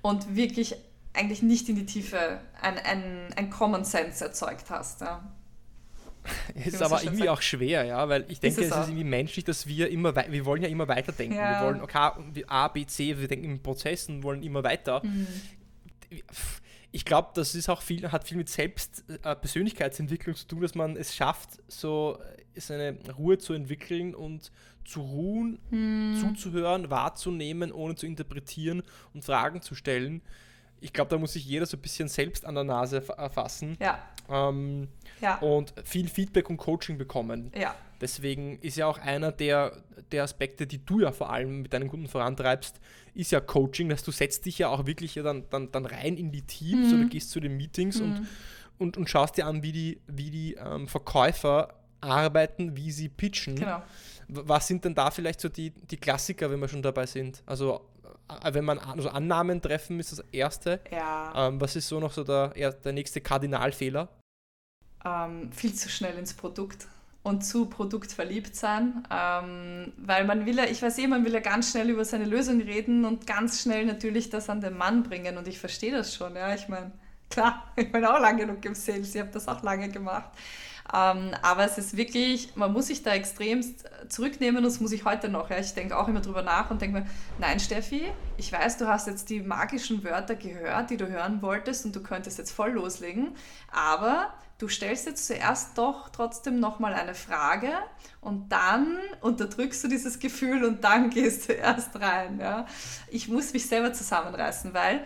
[0.03, 0.75] und wirklich
[1.13, 5.01] eigentlich nicht in die Tiefe ein, ein, ein Common Sense erzeugt hast.
[5.01, 5.27] Ja.
[6.53, 9.43] ist aber irgendwie auch schwer, ja, weil ich denke, ist es, es ist irgendwie menschlich,
[9.43, 11.35] dass wir immer, wir wollen ja immer weiterdenken.
[11.35, 11.61] Ja.
[11.61, 15.01] Wir wollen, okay, A, B, C, wir denken in Prozessen, wollen immer weiter.
[15.03, 15.27] Mhm
[16.91, 20.75] ich glaube, das ist auch viel, hat viel mit Selbst äh, Persönlichkeitsentwicklung zu tun, dass
[20.75, 22.19] man es schafft, so
[22.55, 24.51] äh, seine Ruhe zu entwickeln und
[24.83, 26.17] zu ruhen, hm.
[26.19, 30.21] zuzuhören, wahrzunehmen, ohne zu interpretieren und Fragen zu stellen.
[30.81, 33.77] Ich glaube, da muss sich jeder so ein bisschen selbst an der Nase erfassen.
[33.79, 33.99] Ja.
[34.27, 34.87] Ähm,
[35.21, 35.37] ja.
[35.37, 37.51] Und viel Feedback und Coaching bekommen.
[37.55, 37.75] Ja.
[38.01, 41.87] Deswegen ist ja auch einer der, der Aspekte, die du ja vor allem mit deinen
[41.87, 42.79] Kunden vorantreibst,
[43.13, 46.17] ist ja Coaching, dass du setzt dich ja auch wirklich ja dann, dann, dann rein
[46.17, 46.99] in die Teams mhm.
[46.99, 48.05] oder gehst zu den Meetings mhm.
[48.05, 48.27] und,
[48.79, 53.55] und, und schaust dir an, wie die, wie die ähm, Verkäufer arbeiten, wie sie pitchen.
[53.55, 53.83] Genau.
[54.27, 57.43] Was sind denn da vielleicht so die, die Klassiker, wenn wir schon dabei sind?
[57.45, 57.81] Also
[58.43, 60.79] äh, wenn man also Annahmen treffen, ist das erste.
[60.89, 61.49] Ja.
[61.49, 64.09] Ähm, was ist so noch so der, der nächste Kardinalfehler?
[65.05, 66.87] Ähm, viel zu schnell ins Produkt
[67.23, 71.33] und zu Produkt verliebt sein, ähm, weil man will ja, ich weiß eh, man will
[71.33, 75.03] ja ganz schnell über seine Lösung reden und ganz schnell natürlich das an den Mann
[75.03, 75.37] bringen.
[75.37, 76.91] Und ich verstehe das schon, ja, ich meine,
[77.29, 80.31] klar, ich bin auch lange genug im Sales, ich habe das auch lange gemacht,
[80.93, 85.05] ähm, aber es ist wirklich, man muss sich da extremst zurücknehmen und das muss ich
[85.05, 87.05] heute noch, ja, ich denke auch immer drüber nach und denke mir,
[87.37, 88.03] nein Steffi,
[88.37, 92.01] ich weiß, du hast jetzt die magischen Wörter gehört, die du hören wolltest und du
[92.01, 93.35] könntest jetzt voll loslegen,
[93.71, 97.71] aber du stellst jetzt zuerst doch trotzdem nochmal eine Frage
[98.19, 102.39] und dann unterdrückst du dieses Gefühl und dann gehst du erst rein.
[102.39, 102.67] Ja.
[103.09, 105.03] Ich muss mich selber zusammenreißen, weil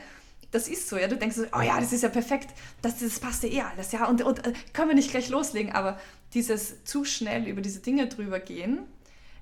[0.51, 1.07] das ist so, ja.
[1.07, 2.49] Du denkst so, oh ja, das ist ja perfekt,
[2.81, 4.07] das, das passt ja eh alles, ja.
[4.07, 5.97] Und, und äh, können wir nicht gleich loslegen, aber
[6.33, 8.79] dieses zu schnell über diese Dinge drüber gehen,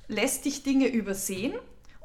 [0.07, 1.53] lässt dich Dinge übersehen.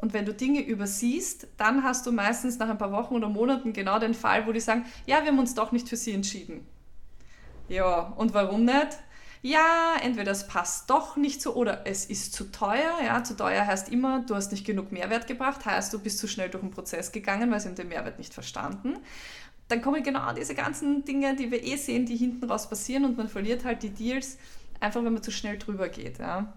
[0.01, 3.73] Und wenn du Dinge übersiehst, dann hast du meistens nach ein paar Wochen oder Monaten
[3.73, 6.64] genau den Fall, wo die sagen, ja, wir haben uns doch nicht für sie entschieden.
[7.68, 8.98] Ja, und warum nicht?
[9.40, 12.98] Ja, entweder es passt doch nicht so oder es ist zu teuer.
[13.04, 16.26] Ja, zu teuer heißt immer, du hast nicht genug Mehrwert gebracht, heißt, du bist zu
[16.26, 18.96] schnell durch den Prozess gegangen, weil sie haben den Mehrwert nicht verstanden.
[19.68, 23.16] Dann kommen genau diese ganzen Dinge, die wir eh sehen, die hinten raus passieren und
[23.16, 24.38] man verliert halt die Deals,
[24.81, 26.18] einfach wenn man zu schnell drüber geht.
[26.18, 26.54] Ja.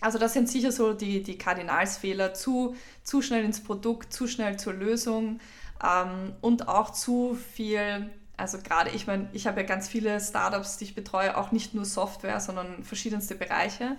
[0.00, 4.58] Also das sind sicher so die, die Kardinalsfehler, zu, zu schnell ins Produkt, zu schnell
[4.58, 5.40] zur Lösung
[5.84, 10.76] ähm, und auch zu viel also gerade, ich meine, ich habe ja ganz viele Startups,
[10.76, 13.96] die ich betreue, auch nicht nur Software, sondern verschiedenste Bereiche.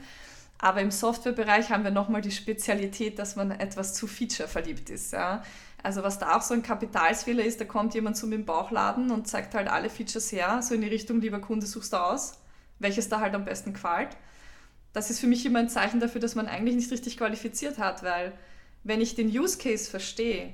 [0.59, 5.13] Aber im Softwarebereich haben wir nochmal die Spezialität, dass man etwas zu Feature verliebt ist.
[5.13, 5.43] Ja.
[5.83, 9.11] Also was da auch so ein Kapitalsfehler ist, da kommt jemand zu mir im Bauchladen
[9.11, 12.39] und zeigt halt alle Features her, so in die Richtung, lieber Kunde, suchst du aus,
[12.79, 14.17] welches da halt am besten gefällt.
[14.93, 18.01] Das ist für mich immer ein Zeichen dafür, dass man eigentlich nicht richtig qualifiziert hat,
[18.03, 18.33] weil
[18.83, 20.53] wenn ich den Use Case verstehe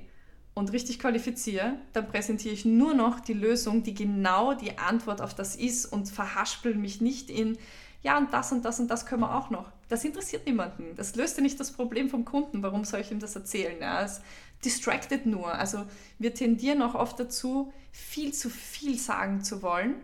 [0.54, 5.34] und richtig qualifiziere, dann präsentiere ich nur noch die Lösung, die genau die Antwort auf
[5.34, 7.58] das ist und verhaspel mich nicht in,
[8.04, 9.72] ja, und das und das und das können wir auch noch.
[9.90, 10.96] Das interessiert niemanden.
[10.96, 12.64] Das löst ja nicht das Problem vom Kunden.
[12.64, 13.78] Warum soll ich ihm das erzählen?
[13.80, 14.22] Ja, es
[14.64, 15.54] distracted nur.
[15.54, 15.86] Also
[16.20, 19.96] wir tendieren auch oft dazu, viel zu viel sagen zu wollen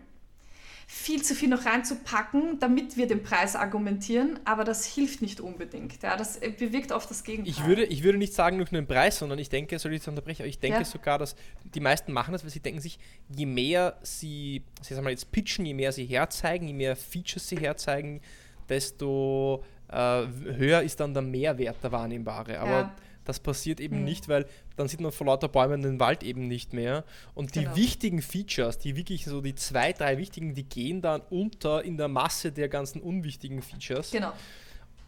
[0.92, 6.02] viel zu viel noch reinzupacken, damit wir den Preis argumentieren, aber das hilft nicht unbedingt.
[6.02, 7.52] Ja, das bewirkt oft das Gegenteil.
[7.52, 10.08] Ich würde, ich würde nicht sagen nur den Preis, sondern ich denke, soll ich jetzt
[10.08, 10.84] unterbrechen, aber ich denke ja.
[10.84, 11.36] sogar, dass
[11.74, 12.98] die meisten machen das, weil sie denken sich,
[13.28, 17.48] je mehr sie, sie sagen mal jetzt pitchen, je mehr sie herzeigen, je mehr Features
[17.48, 18.20] sie herzeigen,
[18.68, 22.58] desto äh, höher ist dann der Mehrwert der wahrnehmbare.
[22.58, 24.04] Aber ja das passiert eben mhm.
[24.04, 27.04] nicht, weil dann sieht man vor lauter Bäumen den Wald eben nicht mehr.
[27.34, 27.76] Und die genau.
[27.76, 32.08] wichtigen Features, die wirklich so die zwei, drei wichtigen, die gehen dann unter in der
[32.08, 34.10] Masse der ganzen unwichtigen Features.
[34.10, 34.32] Genau.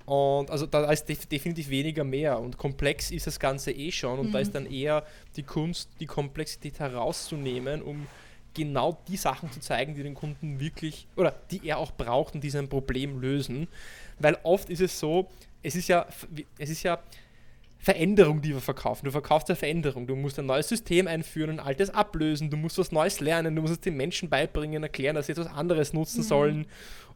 [0.05, 4.19] Und also da ist def definitiv weniger mehr und komplex ist das Ganze eh schon
[4.19, 4.33] und mhm.
[4.33, 8.09] da ist dann eher die Kunst, die Komplexität herauszunehmen, um
[8.53, 12.43] genau die Sachen zu zeigen, die den Kunden wirklich oder die er auch braucht und
[12.43, 13.69] die sein Problem lösen.
[14.19, 15.31] Weil oft ist es so,
[15.63, 16.07] es ist ja,
[16.59, 16.99] es ist ja
[17.83, 19.07] Veränderung, die wir verkaufen.
[19.07, 20.07] Du verkaufst eine Veränderung.
[20.07, 22.49] Du musst ein neues System einführen, ein altes ablösen.
[22.49, 23.57] Du musst was Neues lernen.
[23.57, 26.27] Du musst es den Menschen beibringen, erklären, dass sie etwas anderes nutzen mhm.
[26.27, 26.67] sollen.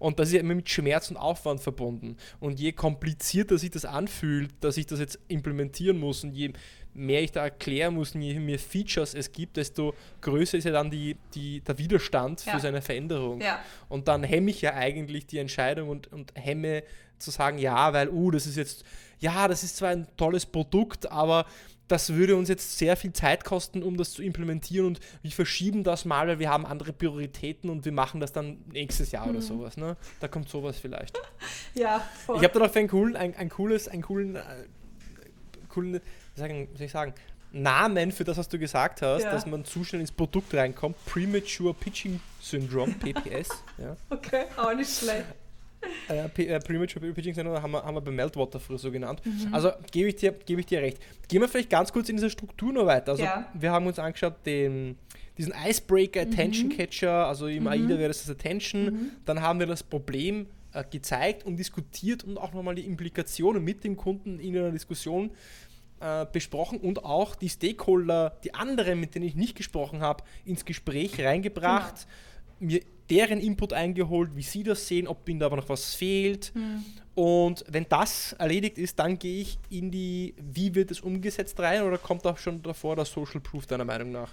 [0.00, 2.16] Und das ist ja immer mit Schmerz und Aufwand verbunden.
[2.40, 6.52] Und je komplizierter sich das anfühlt, dass ich das jetzt implementieren muss und je
[6.96, 10.90] mehr ich da erklären muss je mehr Features es gibt, desto größer ist ja dann
[10.90, 12.54] die, die, der Widerstand ja.
[12.54, 13.40] für seine Veränderung.
[13.40, 13.60] Ja.
[13.88, 16.82] Und dann hemme ich ja eigentlich die Entscheidung und, und hemme
[17.18, 18.84] zu sagen, ja, weil, uh, das ist jetzt
[19.18, 21.46] ja, das ist zwar ein tolles Produkt, aber
[21.88, 25.84] das würde uns jetzt sehr viel Zeit kosten, um das zu implementieren und wir verschieben
[25.84, 29.30] das mal, weil wir haben andere Prioritäten und wir machen das dann nächstes Jahr mhm.
[29.30, 29.76] oder sowas.
[29.76, 29.96] Ne?
[30.18, 31.18] Da kommt sowas vielleicht.
[31.74, 32.38] Ja, voll.
[32.38, 34.40] Ich habe da noch ein, cool, ein, ein cooles, ein coolen, äh,
[35.76, 36.00] coolen
[36.34, 37.14] sagen, soll ich sagen,
[37.52, 39.30] Namen für das, was du gesagt hast, ja.
[39.30, 40.96] dass man zu schnell ins Produkt reinkommt.
[41.06, 43.48] Premature Pitching Syndrome, PPS.
[43.78, 43.96] ja.
[44.10, 45.26] Okay, auch nicht schlecht
[46.08, 49.20] äh, äh, Premature Pitching Center haben wir, haben wir bei Meltwater früher so genannt.
[49.24, 49.52] Mhm.
[49.54, 50.98] Also gebe ich, dir, geb ich dir recht.
[51.28, 53.12] Gehen wir vielleicht ganz kurz in dieser Struktur noch weiter.
[53.12, 53.46] Also ja.
[53.54, 54.96] wir haben uns angeschaut, den,
[55.38, 56.32] diesen Icebreaker mhm.
[56.32, 57.68] Attention Catcher, also im mhm.
[57.68, 58.84] AIDA wäre das das Attention.
[58.84, 59.10] Mhm.
[59.24, 63.84] Dann haben wir das Problem äh, gezeigt und diskutiert und auch nochmal die Implikationen mit
[63.84, 65.30] dem Kunden in einer Diskussion
[66.00, 70.64] äh, besprochen und auch die Stakeholder, die anderen, mit denen ich nicht gesprochen habe, ins
[70.64, 72.06] Gespräch reingebracht.
[72.58, 72.72] Genau.
[72.72, 72.80] Mir
[73.10, 76.52] deren Input eingeholt, wie sie das sehen, ob ihnen da aber noch was fehlt.
[76.54, 76.84] Mhm.
[77.14, 81.82] Und wenn das erledigt ist, dann gehe ich in die, wie wird es umgesetzt rein
[81.82, 84.30] oder kommt auch schon davor das Social Proof deiner Meinung nach?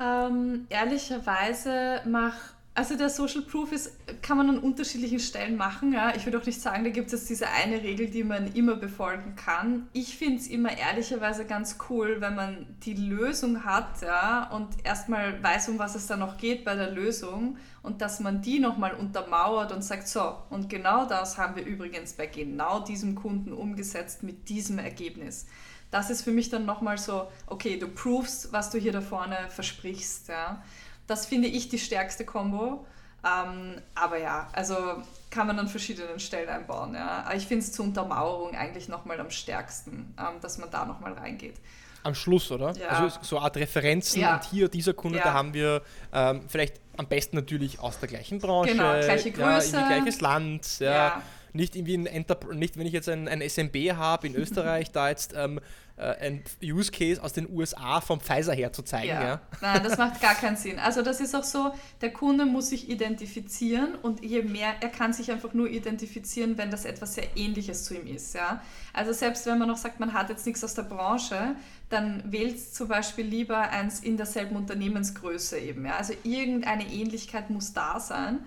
[0.00, 5.94] Ähm, ehrlicherweise mach also der Social Proof ist, kann man an unterschiedlichen Stellen machen.
[5.94, 6.14] Ja.
[6.14, 9.34] Ich würde auch nicht sagen, da gibt es diese eine Regel, die man immer befolgen
[9.34, 9.88] kann.
[9.94, 15.42] Ich finde es immer ehrlicherweise ganz cool, wenn man die Lösung hat ja, und erstmal
[15.42, 18.92] weiß, um was es da noch geht bei der Lösung und dass man die nochmal
[18.92, 24.22] untermauert und sagt, so, und genau das haben wir übrigens bei genau diesem Kunden umgesetzt
[24.22, 25.46] mit diesem Ergebnis.
[25.90, 29.38] Das ist für mich dann nochmal so, okay, du proofst, was du hier da vorne
[29.48, 30.28] versprichst.
[30.28, 30.62] Ja.
[31.06, 32.86] Das finde ich die stärkste Combo.
[33.24, 36.94] Ähm, aber ja, also kann man an verschiedenen Stellen einbauen.
[36.94, 37.24] Ja.
[37.24, 41.12] Aber ich finde es zur Untermauerung eigentlich nochmal am stärksten, ähm, dass man da nochmal
[41.14, 41.56] reingeht.
[42.04, 42.72] Am Schluss, oder?
[42.76, 42.88] Ja.
[42.88, 44.36] Also so eine Art Referenzen ja.
[44.36, 45.24] und hier dieser Kunde, ja.
[45.24, 49.76] da haben wir ähm, vielleicht am besten natürlich aus der gleichen Branche, genau, gleiche Größe.
[49.76, 51.20] Ja, gleiches Land, ja.
[51.52, 55.08] Nicht irgendwie ein Enter nicht wenn ich jetzt ein, ein SMB habe in Österreich, da
[55.08, 55.62] jetzt ähm, äh,
[55.96, 59.08] ein Use Case aus den USA vom Pfizer her zu zeigen.
[59.08, 59.22] Ja.
[59.22, 59.40] ja.
[59.62, 60.78] Nein, das macht gar keinen Sinn.
[60.78, 65.14] Also das ist auch so, der Kunde muss sich identifizieren und je mehr, er kann
[65.14, 68.34] sich einfach nur identifizieren, wenn das etwas sehr ähnliches zu ihm ist.
[68.34, 68.62] Ja?
[68.92, 71.56] Also selbst wenn man noch sagt, man hat jetzt nichts aus der Branche,
[71.88, 75.86] dann wählt zum Beispiel lieber eins in derselben Unternehmensgröße eben.
[75.86, 75.96] Ja?
[75.96, 78.40] Also irgendeine Ähnlichkeit muss da sein.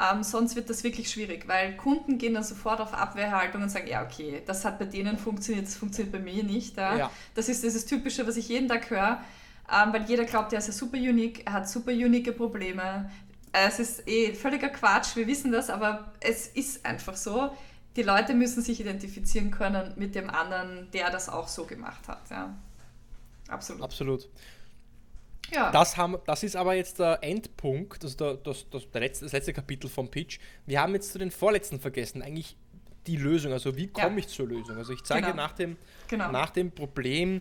[0.00, 3.88] Ähm, sonst wird das wirklich schwierig, weil Kunden gehen dann sofort auf Abwehrhaltung und sagen,
[3.88, 6.76] ja, okay, das hat bei denen funktioniert, das funktioniert bei mir nicht.
[6.76, 6.96] Ja?
[6.96, 7.10] ja.
[7.34, 9.20] Das ist dieses Typische, was ich jeden Tag höre,
[9.70, 13.10] ähm, weil jeder glaubt, er ist ja super unique, er hat super unique Probleme.
[13.50, 17.50] Es ist eh völliger Quatsch, wir wissen das, aber es ist einfach so.
[17.96, 22.30] Die Leute müssen sich identifizieren können mit dem anderen, der das auch so gemacht hat.
[22.30, 22.54] Ja.
[23.48, 23.82] Absolut.
[23.82, 24.28] Absolut.
[25.50, 25.70] Ja.
[25.70, 29.32] Das, haben, das ist aber jetzt der Endpunkt, also der, das, das, der letzte, das
[29.32, 30.38] letzte Kapitel vom Pitch.
[30.66, 32.22] Wir haben jetzt zu den vorletzten vergessen.
[32.22, 32.56] Eigentlich
[33.06, 34.18] die Lösung, also wie komme ja.
[34.18, 34.76] ich zur Lösung?
[34.76, 35.36] Also ich zeige genau.
[35.36, 35.76] nach, dem,
[36.08, 36.30] genau.
[36.30, 37.40] nach dem Problem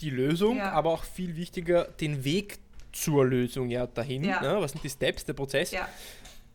[0.00, 0.72] die Lösung, ja.
[0.72, 2.58] aber auch viel wichtiger den Weg
[2.92, 4.24] zur Lösung ja dahin.
[4.24, 4.40] Ja.
[4.40, 4.60] Ne?
[4.60, 5.72] Was sind die Steps, der Prozess?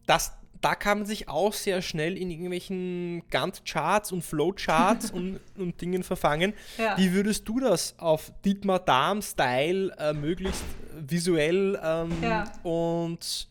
[0.05, 5.79] Das, da kann man sich auch sehr schnell in irgendwelchen Gantt-Charts und Flowcharts und, und
[5.81, 6.53] Dingen verfangen.
[6.77, 6.97] Ja.
[6.97, 12.45] Wie würdest du das auf Dietmar Dahm-Style äh, möglichst visuell ähm, ja.
[12.63, 13.49] und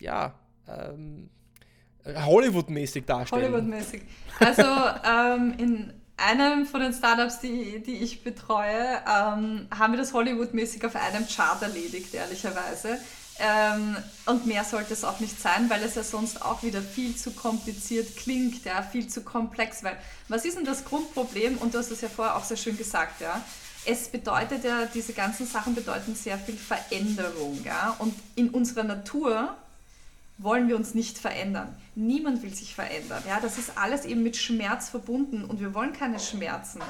[0.00, 0.34] ja,
[0.68, 1.30] ähm,
[2.04, 3.44] Hollywood-mäßig darstellen?
[3.44, 4.02] Hollywood-mäßig.
[4.38, 10.12] Also ähm, in einem von den Startups, die, die ich betreue, ähm, haben wir das
[10.12, 12.98] Hollywood-mäßig auf einem Chart erledigt, ehrlicherweise.
[13.40, 13.96] Ähm,
[14.26, 17.30] und mehr sollte es auch nicht sein, weil es ja sonst auch wieder viel zu
[17.30, 19.84] kompliziert klingt, ja, viel zu komplex.
[19.84, 19.96] Weil
[20.28, 21.58] was ist denn das Grundproblem?
[21.58, 23.42] Und du hast es ja vorher auch sehr schön gesagt, ja.
[23.84, 27.94] Es bedeutet ja, diese ganzen Sachen bedeuten sehr viel Veränderung, ja.
[28.00, 29.54] Und in unserer Natur
[30.38, 31.74] wollen wir uns nicht verändern.
[31.94, 33.22] Niemand will sich verändern.
[33.26, 36.80] Ja, das ist alles eben mit Schmerz verbunden und wir wollen keine Schmerzen.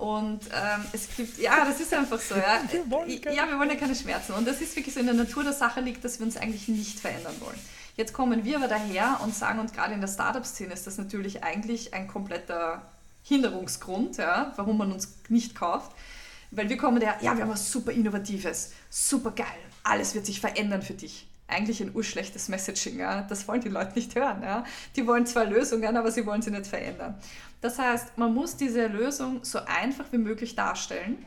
[0.00, 2.34] Und ähm, es gibt, ja, das ist einfach so.
[2.34, 2.62] Ja.
[2.70, 4.32] Wir wollen ja, wir wollen ja keine Schmerzen.
[4.32, 6.68] Und das ist wirklich so in der Natur der Sache liegt, dass wir uns eigentlich
[6.68, 7.58] nicht verändern wollen.
[7.96, 11.44] Jetzt kommen wir aber daher und sagen, und gerade in der Startup-Szene ist das natürlich
[11.44, 12.80] eigentlich ein kompletter
[13.24, 15.92] Hinderungsgrund, ja, warum man uns nicht kauft.
[16.50, 19.46] Weil wir kommen daher, ja, wir haben was super Innovatives, super geil,
[19.82, 22.98] alles wird sich verändern für dich eigentlich ein urschlechtes Messaging.
[22.98, 23.22] Ja?
[23.22, 24.42] Das wollen die Leute nicht hören.
[24.42, 24.64] Ja?
[24.96, 27.14] Die wollen zwar Lösungen, aber sie wollen sie nicht verändern.
[27.60, 31.24] Das heißt, man muss diese Lösung so einfach wie möglich darstellen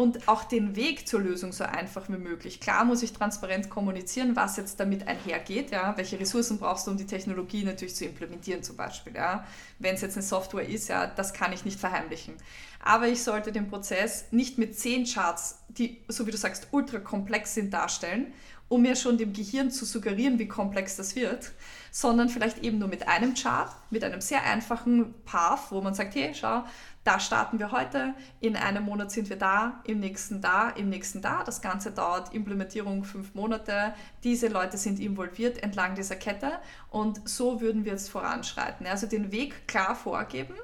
[0.00, 2.60] und auch den Weg zur Lösung so einfach wie möglich.
[2.60, 6.96] Klar muss ich transparent kommunizieren, was jetzt damit einhergeht, ja, welche Ressourcen brauchst du, um
[6.96, 9.14] die Technologie natürlich zu implementieren zum Beispiel.
[9.14, 9.46] Ja.
[9.78, 12.34] Wenn es jetzt eine Software ist, ja, das kann ich nicht verheimlichen.
[12.82, 16.98] Aber ich sollte den Prozess nicht mit zehn Charts, die, so wie du sagst, ultra
[16.98, 18.32] komplex sind, darstellen,
[18.70, 21.50] um mir schon dem Gehirn zu suggerieren, wie komplex das wird,
[21.90, 26.14] sondern vielleicht eben nur mit einem Chart, mit einem sehr einfachen Path, wo man sagt,
[26.14, 26.62] hey, schau,
[27.02, 31.20] da starten wir heute, in einem Monat sind wir da, im nächsten da, im nächsten
[31.20, 31.42] da.
[31.42, 33.92] Das Ganze dauert Implementierung fünf Monate.
[34.22, 36.52] Diese Leute sind involviert entlang dieser Kette
[36.90, 38.86] und so würden wir jetzt voranschreiten.
[38.86, 40.54] Also den Weg klar vorgeben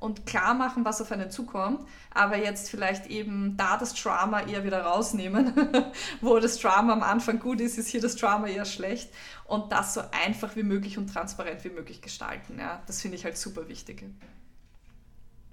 [0.00, 4.64] und klar machen, was auf einen zukommt, aber jetzt vielleicht eben da das Drama eher
[4.64, 5.52] wieder rausnehmen.
[6.20, 9.10] Wo das Drama am Anfang gut ist, ist hier das Drama eher schlecht
[9.44, 12.58] und das so einfach wie möglich und transparent wie möglich gestalten.
[12.58, 14.04] Ja, das finde ich halt super wichtig.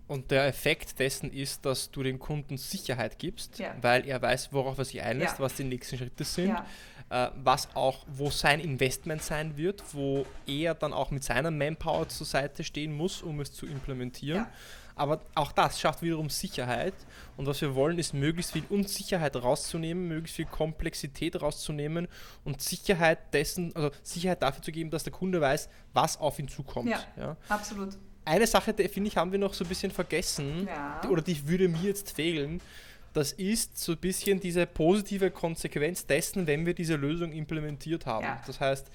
[0.07, 3.75] Und der Effekt dessen ist, dass du dem Kunden Sicherheit gibst, ja.
[3.81, 5.43] weil er weiß, worauf er sich einlässt, ja.
[5.43, 6.47] was die nächsten Schritte sind.
[6.47, 6.65] Ja
[7.09, 12.27] was auch, wo sein Investment sein wird, wo er dann auch mit seiner Manpower zur
[12.27, 14.41] Seite stehen muss, um es zu implementieren.
[14.41, 14.51] Ja.
[14.97, 16.95] Aber auch das schafft wiederum Sicherheit.
[17.37, 22.07] Und was wir wollen, ist möglichst viel Unsicherheit rauszunehmen, möglichst viel Komplexität rauszunehmen
[22.43, 26.47] und Sicherheit dessen, also Sicherheit dafür zu geben, dass der Kunde weiß, was auf ihn
[26.47, 26.89] zukommt.
[26.89, 27.37] Ja, ja.
[27.47, 27.95] absolut.
[28.25, 30.99] Eine Sache, finde ich, haben wir noch so ein bisschen vergessen, ja.
[31.09, 32.59] oder die würde mir jetzt fehlen
[33.17, 38.25] das ist so ein bisschen diese positive Konsequenz dessen, wenn wir diese Lösung implementiert haben.
[38.25, 38.41] Ja.
[38.45, 38.91] Das heißt,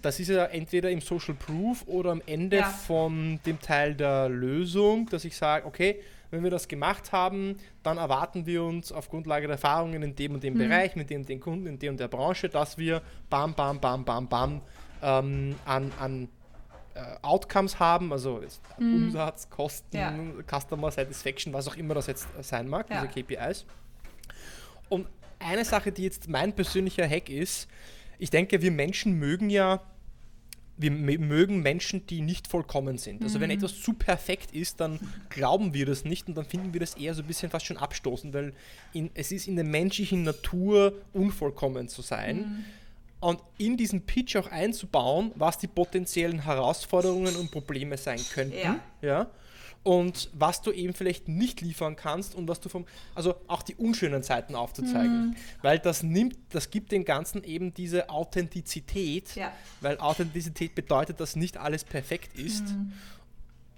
[0.00, 2.68] das ist ja entweder im Social Proof oder am Ende ja.
[2.70, 7.98] von dem Teil der Lösung, dass ich sage, okay, wenn wir das gemacht haben, dann
[7.98, 10.58] erwarten wir uns auf Grundlage der Erfahrungen in dem und dem mhm.
[10.58, 13.80] Bereich, mit dem und den Kunden, in der und der Branche, dass wir bam, bam,
[13.80, 14.62] bam, bam, bam
[15.02, 16.28] ähm, an, an
[17.22, 18.42] Outcomes haben, also
[18.78, 18.94] mhm.
[18.94, 20.14] Umsatz, Kosten, ja.
[20.48, 23.04] Customer Satisfaction, was auch immer das jetzt sein mag, ja.
[23.04, 23.66] diese KPIs.
[24.88, 25.06] Und
[25.38, 27.68] eine Sache, die jetzt mein persönlicher Hack ist,
[28.18, 29.82] ich denke, wir Menschen mögen ja,
[30.78, 33.22] wir mögen Menschen, die nicht vollkommen sind.
[33.22, 33.42] Also mhm.
[33.42, 36.94] wenn etwas zu perfekt ist, dann glauben wir das nicht und dann finden wir das
[36.94, 38.52] eher so ein bisschen fast schon abstoßend, weil
[38.92, 42.36] in, es ist in der menschlichen Natur unvollkommen zu sein.
[42.36, 42.64] Mhm
[43.20, 48.58] und in diesen Pitch auch einzubauen, was die potenziellen Herausforderungen und Probleme sein könnten.
[48.58, 48.80] Ja.
[49.00, 49.30] ja.
[49.82, 53.76] Und was du eben vielleicht nicht liefern kannst und was du vom, also auch die
[53.76, 55.28] unschönen Seiten aufzuzeigen.
[55.28, 55.36] Mhm.
[55.62, 59.52] Weil das nimmt, das gibt dem Ganzen eben diese Authentizität, ja.
[59.80, 62.64] weil Authentizität bedeutet, dass nicht alles perfekt ist.
[62.64, 62.92] Mhm.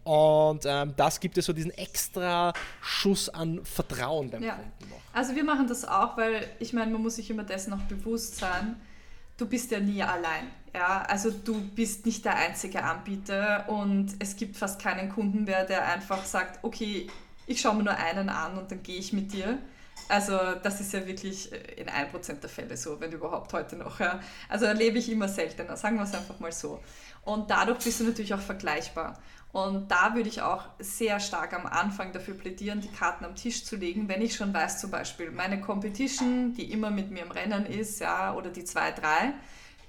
[0.04, 4.54] Und ähm, das gibt es so diesen extra Schuss an Vertrauen beim ja.
[4.54, 5.00] Kunden noch.
[5.12, 8.36] Also wir machen das auch, weil ich meine, man muss sich immer dessen noch bewusst
[8.36, 8.76] sein
[9.38, 10.50] du bist ja nie allein.
[10.74, 15.64] Ja, also du bist nicht der einzige Anbieter und es gibt fast keinen Kunden mehr,
[15.64, 17.08] der einfach sagt, okay,
[17.46, 19.58] ich schaue mir nur einen an und dann gehe ich mit dir.
[20.08, 23.98] Also das ist ja wirklich in 1% der Fälle so, wenn überhaupt heute noch.
[23.98, 24.20] Ja.
[24.48, 26.80] Also erlebe ich immer seltener, sagen wir es einfach mal so.
[27.24, 29.18] Und dadurch bist du natürlich auch vergleichbar.
[29.52, 33.64] Und da würde ich auch sehr stark am Anfang dafür plädieren, die Karten am Tisch
[33.64, 37.30] zu legen, wenn ich schon weiß, zum Beispiel meine Competition, die immer mit mir im
[37.30, 39.32] Rennen ist, ja, oder die zwei, drei,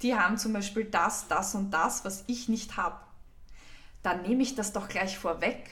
[0.02, 3.00] die haben zum Beispiel das, das und das, was ich nicht habe.
[4.02, 5.72] dann nehme ich das doch gleich vorweg,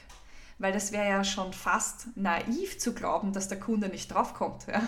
[0.60, 4.82] weil das wäre ja schon fast naiv zu glauben, dass der Kunde nicht draufkommt, ja?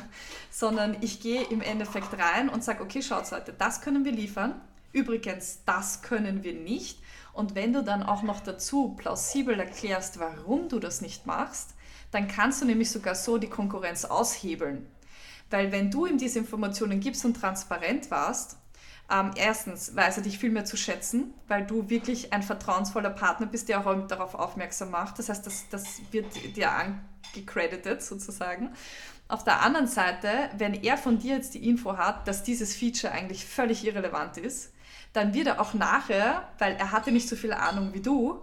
[0.51, 4.59] sondern ich gehe im Endeffekt rein und sage, okay, schaut Leute, das können wir liefern,
[4.91, 6.99] übrigens, das können wir nicht
[7.33, 11.75] und wenn du dann auch noch dazu plausibel erklärst, warum du das nicht machst,
[12.11, 14.87] dann kannst du nämlich sogar so die Konkurrenz aushebeln.
[15.49, 18.57] Weil wenn du ihm diese Informationen gibst und transparent warst,
[19.11, 23.47] ähm, erstens weiß er dich viel mehr zu schätzen, weil du wirklich ein vertrauensvoller Partner
[23.47, 25.17] bist, der auch darauf aufmerksam macht.
[25.17, 28.73] Das heißt, das, das wird dir angecredited sozusagen.
[29.27, 33.13] Auf der anderen Seite, wenn er von dir jetzt die Info hat, dass dieses Feature
[33.13, 34.73] eigentlich völlig irrelevant ist,
[35.13, 38.41] dann wird er auch nachher, weil er hatte nicht so viel Ahnung wie du,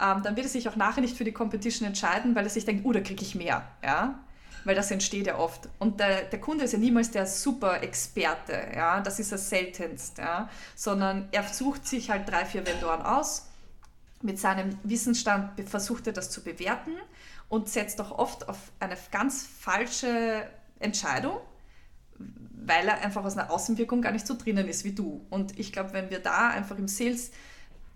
[0.00, 2.64] ähm, dann wird er sich auch nachher nicht für die Competition entscheiden, weil er sich
[2.64, 3.66] denkt, oh, da kriege ich mehr.
[3.82, 4.18] Ja?
[4.66, 5.68] weil das entsteht ja oft.
[5.78, 10.50] Und der, der Kunde ist ja niemals der Super-Experte, ja, das ist das seltenst, ja,
[10.74, 13.46] sondern er sucht sich halt drei, vier Vendoren aus,
[14.22, 16.92] mit seinem Wissensstand versucht er das zu bewerten
[17.48, 20.48] und setzt auch oft auf eine ganz falsche
[20.80, 21.38] Entscheidung,
[22.18, 25.24] weil er einfach aus einer Außenwirkung gar nicht so drinnen ist wie du.
[25.30, 27.30] Und ich glaube, wenn wir da einfach im Sales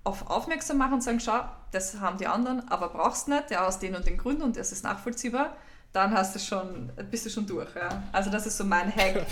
[0.05, 1.41] auf aufmerksam machen und sagen, schau,
[1.73, 4.73] das haben die anderen, aber brauchst nicht, ja, aus den und den Gründen und das
[4.73, 5.57] ist nachvollziehbar,
[5.93, 7.75] dann hast du schon, bist du schon durch.
[7.75, 8.03] Ja?
[8.13, 9.27] Also das ist so mein Hack.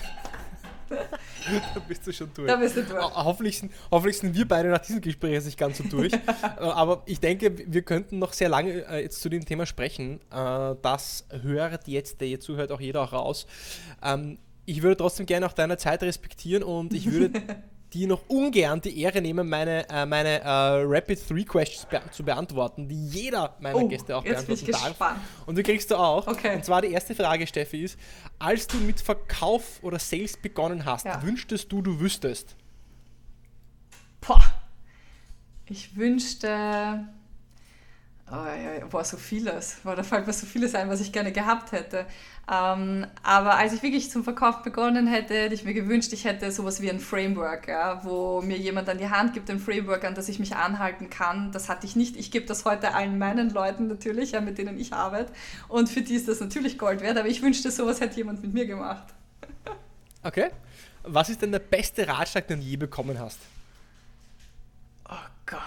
[1.75, 2.49] da bist du schon durch.
[2.49, 3.15] Da bist du durch.
[3.15, 6.13] Hoffentlich sind, hoffentlich sind wir beide nach diesem Gespräch nicht ganz so durch.
[6.59, 10.21] Äh, aber ich denke, wir könnten noch sehr lange äh, jetzt zu dem Thema sprechen.
[10.31, 13.47] Äh, das hört jetzt, der jetzt zuhört, auch jeder auch raus.
[14.69, 17.41] Ich würde trotzdem gerne auch deine Zeit respektieren und ich würde
[17.95, 22.23] die noch ungern die Ehre nehmen, meine, äh, meine äh, Rapid 3 Questions be zu
[22.23, 24.89] beantworten, die jeder meiner oh, Gäste auch beantworten darf.
[24.89, 25.21] Gespannt.
[25.47, 26.27] Und die kriegst du auch.
[26.27, 26.57] Okay.
[26.57, 27.99] Und zwar die erste Frage, Steffi, ist:
[28.39, 31.23] Als du mit Verkauf oder Sales begonnen hast, ja.
[31.23, 32.55] wünschtest du, du wüsstest?
[34.21, 34.43] Boah.
[35.65, 37.09] Ich wünschte.
[38.31, 39.79] Oh, ja, boah, so vieles.
[39.83, 42.05] Boah, da fällt mir so vieles ein, was ich gerne gehabt hätte.
[42.51, 46.51] Ähm, aber als ich wirklich zum Verkauf begonnen hätte, hätte ich mir gewünscht, ich hätte
[46.53, 50.15] sowas wie ein Framework, ja, wo mir jemand an die Hand gibt, ein Framework, an
[50.15, 51.53] das ich mich anhalten kann.
[51.53, 52.17] Das hatte ich nicht.
[52.17, 55.33] Ich gebe das heute allen meinen Leuten natürlich, ja, mit denen ich arbeite.
[55.69, 57.17] Und für die ist das natürlich Gold wert.
[57.17, 59.07] Aber ich wünschte, sowas hätte jemand mit mir gemacht.
[60.23, 60.51] Okay.
[61.05, 63.39] Was ist denn der beste Ratschlag, den du je bekommen hast?
[65.09, 65.15] Oh
[65.47, 65.61] Gott,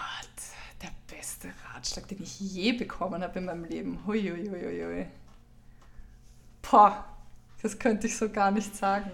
[1.81, 3.99] Ratschlag, den ich je bekommen habe in meinem Leben.
[4.05, 5.07] Hui, hui, hui, hui.
[6.61, 7.03] Boah,
[7.63, 9.09] das könnte ich so gar nicht sagen.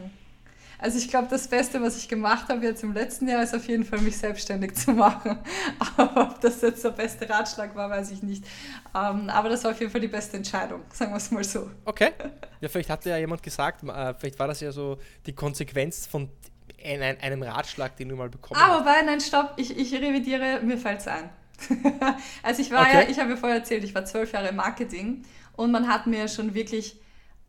[0.79, 3.67] Also ich glaube, das Beste, was ich gemacht habe jetzt im letzten Jahr, ist auf
[3.67, 5.39] jeden Fall, mich selbstständig zu machen.
[5.97, 8.43] Aber ob das jetzt der beste Ratschlag war, weiß ich nicht.
[8.93, 11.71] Ähm, aber das war auf jeden Fall die beste Entscheidung, sagen wir es mal so.
[11.85, 12.11] Okay.
[12.59, 14.97] Ja, vielleicht hatte ja jemand gesagt, äh, vielleicht war das ja so
[15.27, 16.27] die Konsequenz von
[16.83, 18.81] einem Ratschlag, den du mal bekommen hast.
[18.81, 21.29] Aber nein, stopp, ich, ich revidiere, mir fällt es ein.
[22.43, 23.03] also ich war okay.
[23.03, 25.23] ja, ich habe ja vorher erzählt, ich war zwölf Jahre im Marketing
[25.55, 26.99] und man hat mir schon wirklich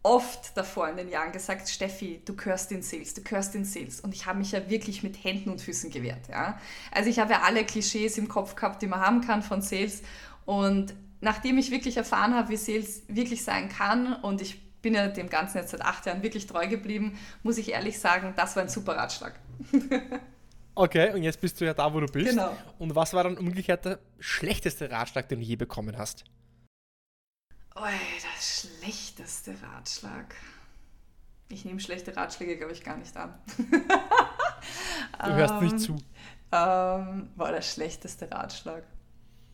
[0.03, 4.01] oft davor in den Jahren gesagt, Steffi, du gehörst in Sales, du gehörst in Sales.
[4.01, 6.29] Und ich habe mich ja wirklich mit Händen und Füßen gewehrt.
[6.31, 6.59] Ja?
[6.93, 10.03] Also ich habe ja alle Klischees im Kopf gehabt, die man haben kann von Sales.
[10.47, 15.09] Und nachdem ich wirklich erfahren habe, wie Sales wirklich sein kann und ich bin ja
[15.09, 18.63] dem Ganzen jetzt seit acht Jahren wirklich treu geblieben, muss ich ehrlich sagen, das war
[18.63, 19.35] ein super Ratschlag.
[20.79, 22.31] okay, und jetzt bist du ja da, wo du bist.
[22.31, 22.57] Genau.
[22.79, 26.25] Und was war dann umgekehrt der schlechteste Ratschlag, den du je bekommen hast?
[27.75, 30.35] Oh, der schlechteste Ratschlag.
[31.49, 33.35] Ich nehme schlechte Ratschläge, glaube ich, gar nicht an.
[35.25, 35.93] du hörst um, nicht zu.
[36.53, 38.85] Ähm, war der schlechteste Ratschlag.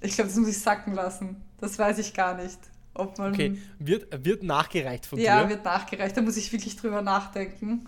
[0.01, 1.43] Ich glaube, das muss ich sacken lassen.
[1.59, 2.59] Das weiß ich gar nicht.
[2.95, 5.43] Ob man okay, wird, wird nachgereicht von ja, dir?
[5.43, 6.16] Ja, wird nachgereicht.
[6.16, 7.87] Da muss ich wirklich drüber nachdenken.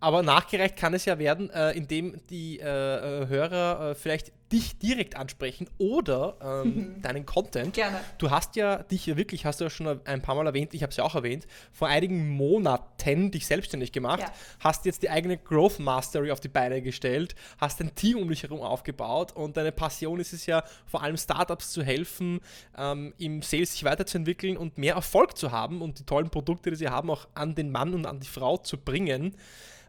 [0.00, 4.78] Aber nachgereicht kann es ja werden, äh, indem die äh, äh Hörer äh, vielleicht dich
[4.78, 7.02] direkt ansprechen oder ähm, mhm.
[7.02, 7.74] deinen Content.
[7.74, 7.98] Gerne.
[8.18, 10.90] Du hast ja dich wirklich, hast du ja schon ein paar Mal erwähnt, ich habe
[10.90, 14.32] es ja auch erwähnt, vor einigen Monaten dich selbstständig gemacht, ja.
[14.60, 18.44] hast jetzt die eigene Growth Mastery auf die Beine gestellt, hast ein Team um dich
[18.44, 22.40] herum aufgebaut und deine Passion ist es ja vor allem Startups zu helfen,
[22.78, 26.76] ähm, im Sales sich weiterzuentwickeln und mehr Erfolg zu haben und die tollen Produkte, die
[26.76, 29.34] sie haben, auch an den Mann und an die Frau zu bringen.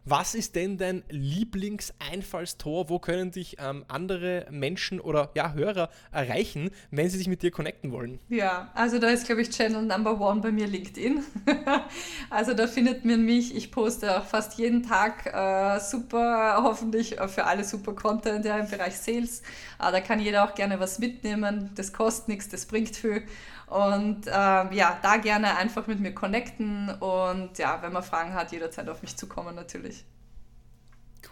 [0.08, 2.88] Was ist denn dein Lieblingseinfallstor?
[2.88, 7.50] Wo können dich ähm, andere Menschen oder ja, Hörer erreichen, wenn sie sich mit dir
[7.50, 8.20] connecten wollen?
[8.28, 11.24] Ja, also da ist, glaube ich, Channel Number One bei mir LinkedIn.
[12.30, 13.56] also da findet man mich.
[13.56, 18.70] Ich poste auch fast jeden Tag äh, super, hoffentlich für alle super Content ja, im
[18.70, 19.40] Bereich Sales.
[19.80, 21.72] Äh, da kann jeder auch gerne was mitnehmen.
[21.74, 23.24] Das kostet nichts, das bringt viel.
[23.66, 28.52] Und ähm, ja, da gerne einfach mit mir connecten und ja, wenn man Fragen hat,
[28.52, 30.04] jederzeit auf mich zukommen natürlich.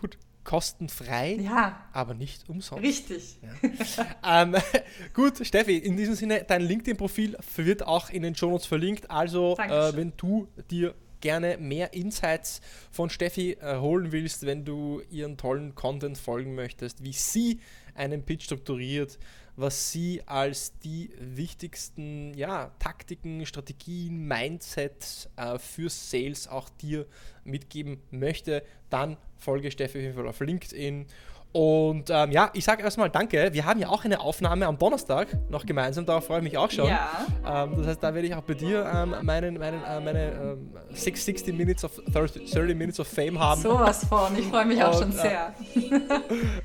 [0.00, 0.18] Gut.
[0.42, 2.82] kostenfrei, Ja, aber nicht umsonst.
[2.82, 3.38] richtig.
[4.24, 4.56] Ähm,
[5.14, 9.10] gut, Steffi, in diesem Sinne, dein LinkedIn-Profil wird auch in den Shownotes verlinkt.
[9.10, 12.60] Also, äh, wenn du dir gerne mehr Insights
[12.90, 17.60] von Steffi äh, holen willst, wenn du ihren tollen Content folgen möchtest, wie sie
[17.94, 19.18] einen Pitch strukturiert,
[19.56, 27.06] was sie als die wichtigsten ja, Taktiken, Strategien, Mindsets äh, für Sales auch dir
[27.44, 31.06] mitgeben möchte, dann folge Steffi auf jeden Fall auf LinkedIn.
[31.54, 33.50] Und ähm, ja, ich sage erstmal danke.
[33.52, 36.68] Wir haben ja auch eine Aufnahme am Donnerstag noch gemeinsam, darauf freue ich mich auch
[36.68, 36.88] schon.
[36.88, 37.08] Ja.
[37.46, 40.70] Ähm, das heißt, da werde ich auch bei dir ähm, meinen, meinen, äh, meine ähm,
[40.92, 43.60] 6, 60 Minutes of 30, 30 Minutes of Fame haben.
[43.60, 44.36] Sowas von.
[44.36, 45.54] Ich freue mich auch Und, schon äh, sehr.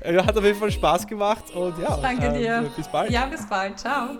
[0.00, 2.70] Äh, hat auf jeden Fall Spaß gemacht und ja, Danke ähm, dir.
[2.76, 3.10] bis bald.
[3.12, 3.78] Ja, bis bald.
[3.78, 4.16] Ciao.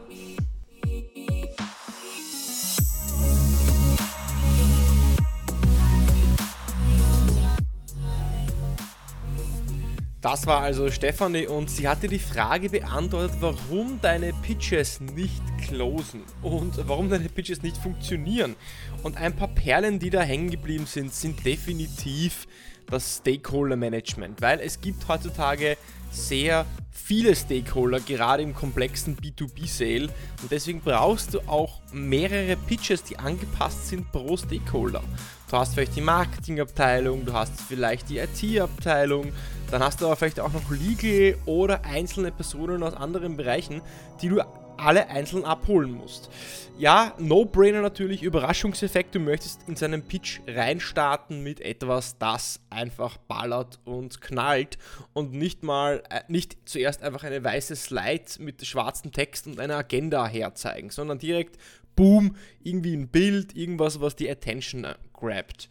[10.21, 16.25] Das war also Stefanie und sie hatte die Frage beantwortet, warum deine Pitches nicht closen
[16.43, 18.55] und warum deine Pitches nicht funktionieren.
[19.03, 22.47] Und ein paar Perlen, die da hängen geblieben sind, sind definitiv
[22.91, 25.79] das Stakeholder Management, weil es gibt heutzutage
[26.11, 30.09] sehr viele Stakeholder, gerade im komplexen B2B-Sale
[30.43, 35.03] und deswegen brauchst du auch mehrere Pitches, die angepasst sind pro Stakeholder.
[35.51, 39.33] Du hast vielleicht die Marketingabteilung, du hast vielleicht die IT-Abteilung,
[39.71, 43.83] dann hast du aber vielleicht auch noch Legal oder einzelne Personen aus anderen Bereichen,
[44.21, 44.41] die du
[44.77, 46.31] alle einzeln abholen musst.
[46.79, 53.79] Ja, No-Brainer natürlich, Überraschungseffekt, du möchtest in seinen Pitch reinstarten mit etwas, das einfach ballert
[53.85, 54.79] und knallt
[55.13, 59.77] und nicht mal, äh, nicht zuerst einfach eine weiße Slide mit schwarzem Text und einer
[59.77, 61.59] Agenda herzeigen, sondern direkt,
[61.95, 65.69] boom, irgendwie ein Bild, irgendwas, was die Attention äh, grabt.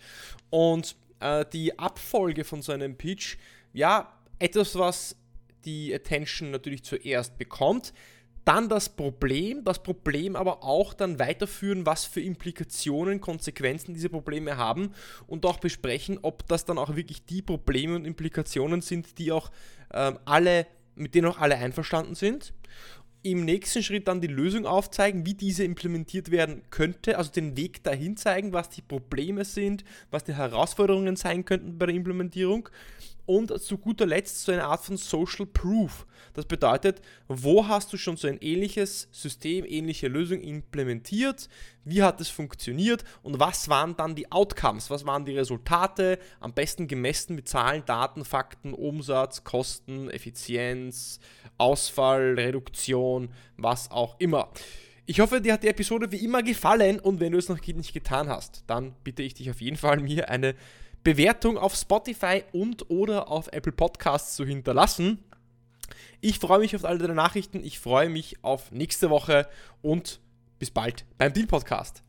[0.51, 3.37] Und äh, die Abfolge von so einem Pitch,
[3.73, 5.15] ja, etwas, was
[5.65, 7.93] die Attention natürlich zuerst bekommt,
[8.45, 14.57] dann das Problem, das Problem aber auch dann weiterführen, was für Implikationen, Konsequenzen diese Probleme
[14.57, 14.93] haben
[15.27, 19.51] und auch besprechen, ob das dann auch wirklich die Probleme und Implikationen sind, die auch
[19.93, 20.65] ähm, alle,
[20.95, 22.53] mit denen auch alle einverstanden sind.
[23.21, 27.83] Im nächsten Schritt dann die Lösung aufzeigen, wie diese implementiert werden könnte, also den Weg
[27.83, 32.69] dahin zeigen, was die Probleme sind, was die Herausforderungen sein könnten bei der Implementierung
[33.29, 36.07] und zu guter Letzt so eine Art von Social Proof.
[36.33, 41.47] Das bedeutet, wo hast du schon so ein ähnliches System, ähnliche Lösung implementiert,
[41.85, 46.55] wie hat es funktioniert und was waren dann die Outcomes, was waren die Resultate, am
[46.55, 51.19] besten gemessen mit Zahlen, Daten, Fakten, Umsatz, Kosten, Effizienz,
[51.59, 54.49] Ausfall, Reduktion, was auch immer.
[55.05, 57.93] Ich hoffe, dir hat die Episode wie immer gefallen und wenn du es noch nicht
[57.93, 60.55] getan hast, dann bitte ich dich auf jeden Fall mir eine
[61.03, 65.23] Bewertung auf Spotify und oder auf Apple Podcasts zu hinterlassen.
[66.21, 69.47] Ich freue mich auf alle deine Nachrichten, ich freue mich auf nächste Woche
[69.81, 70.19] und
[70.59, 72.03] bis bald beim Deal Podcast.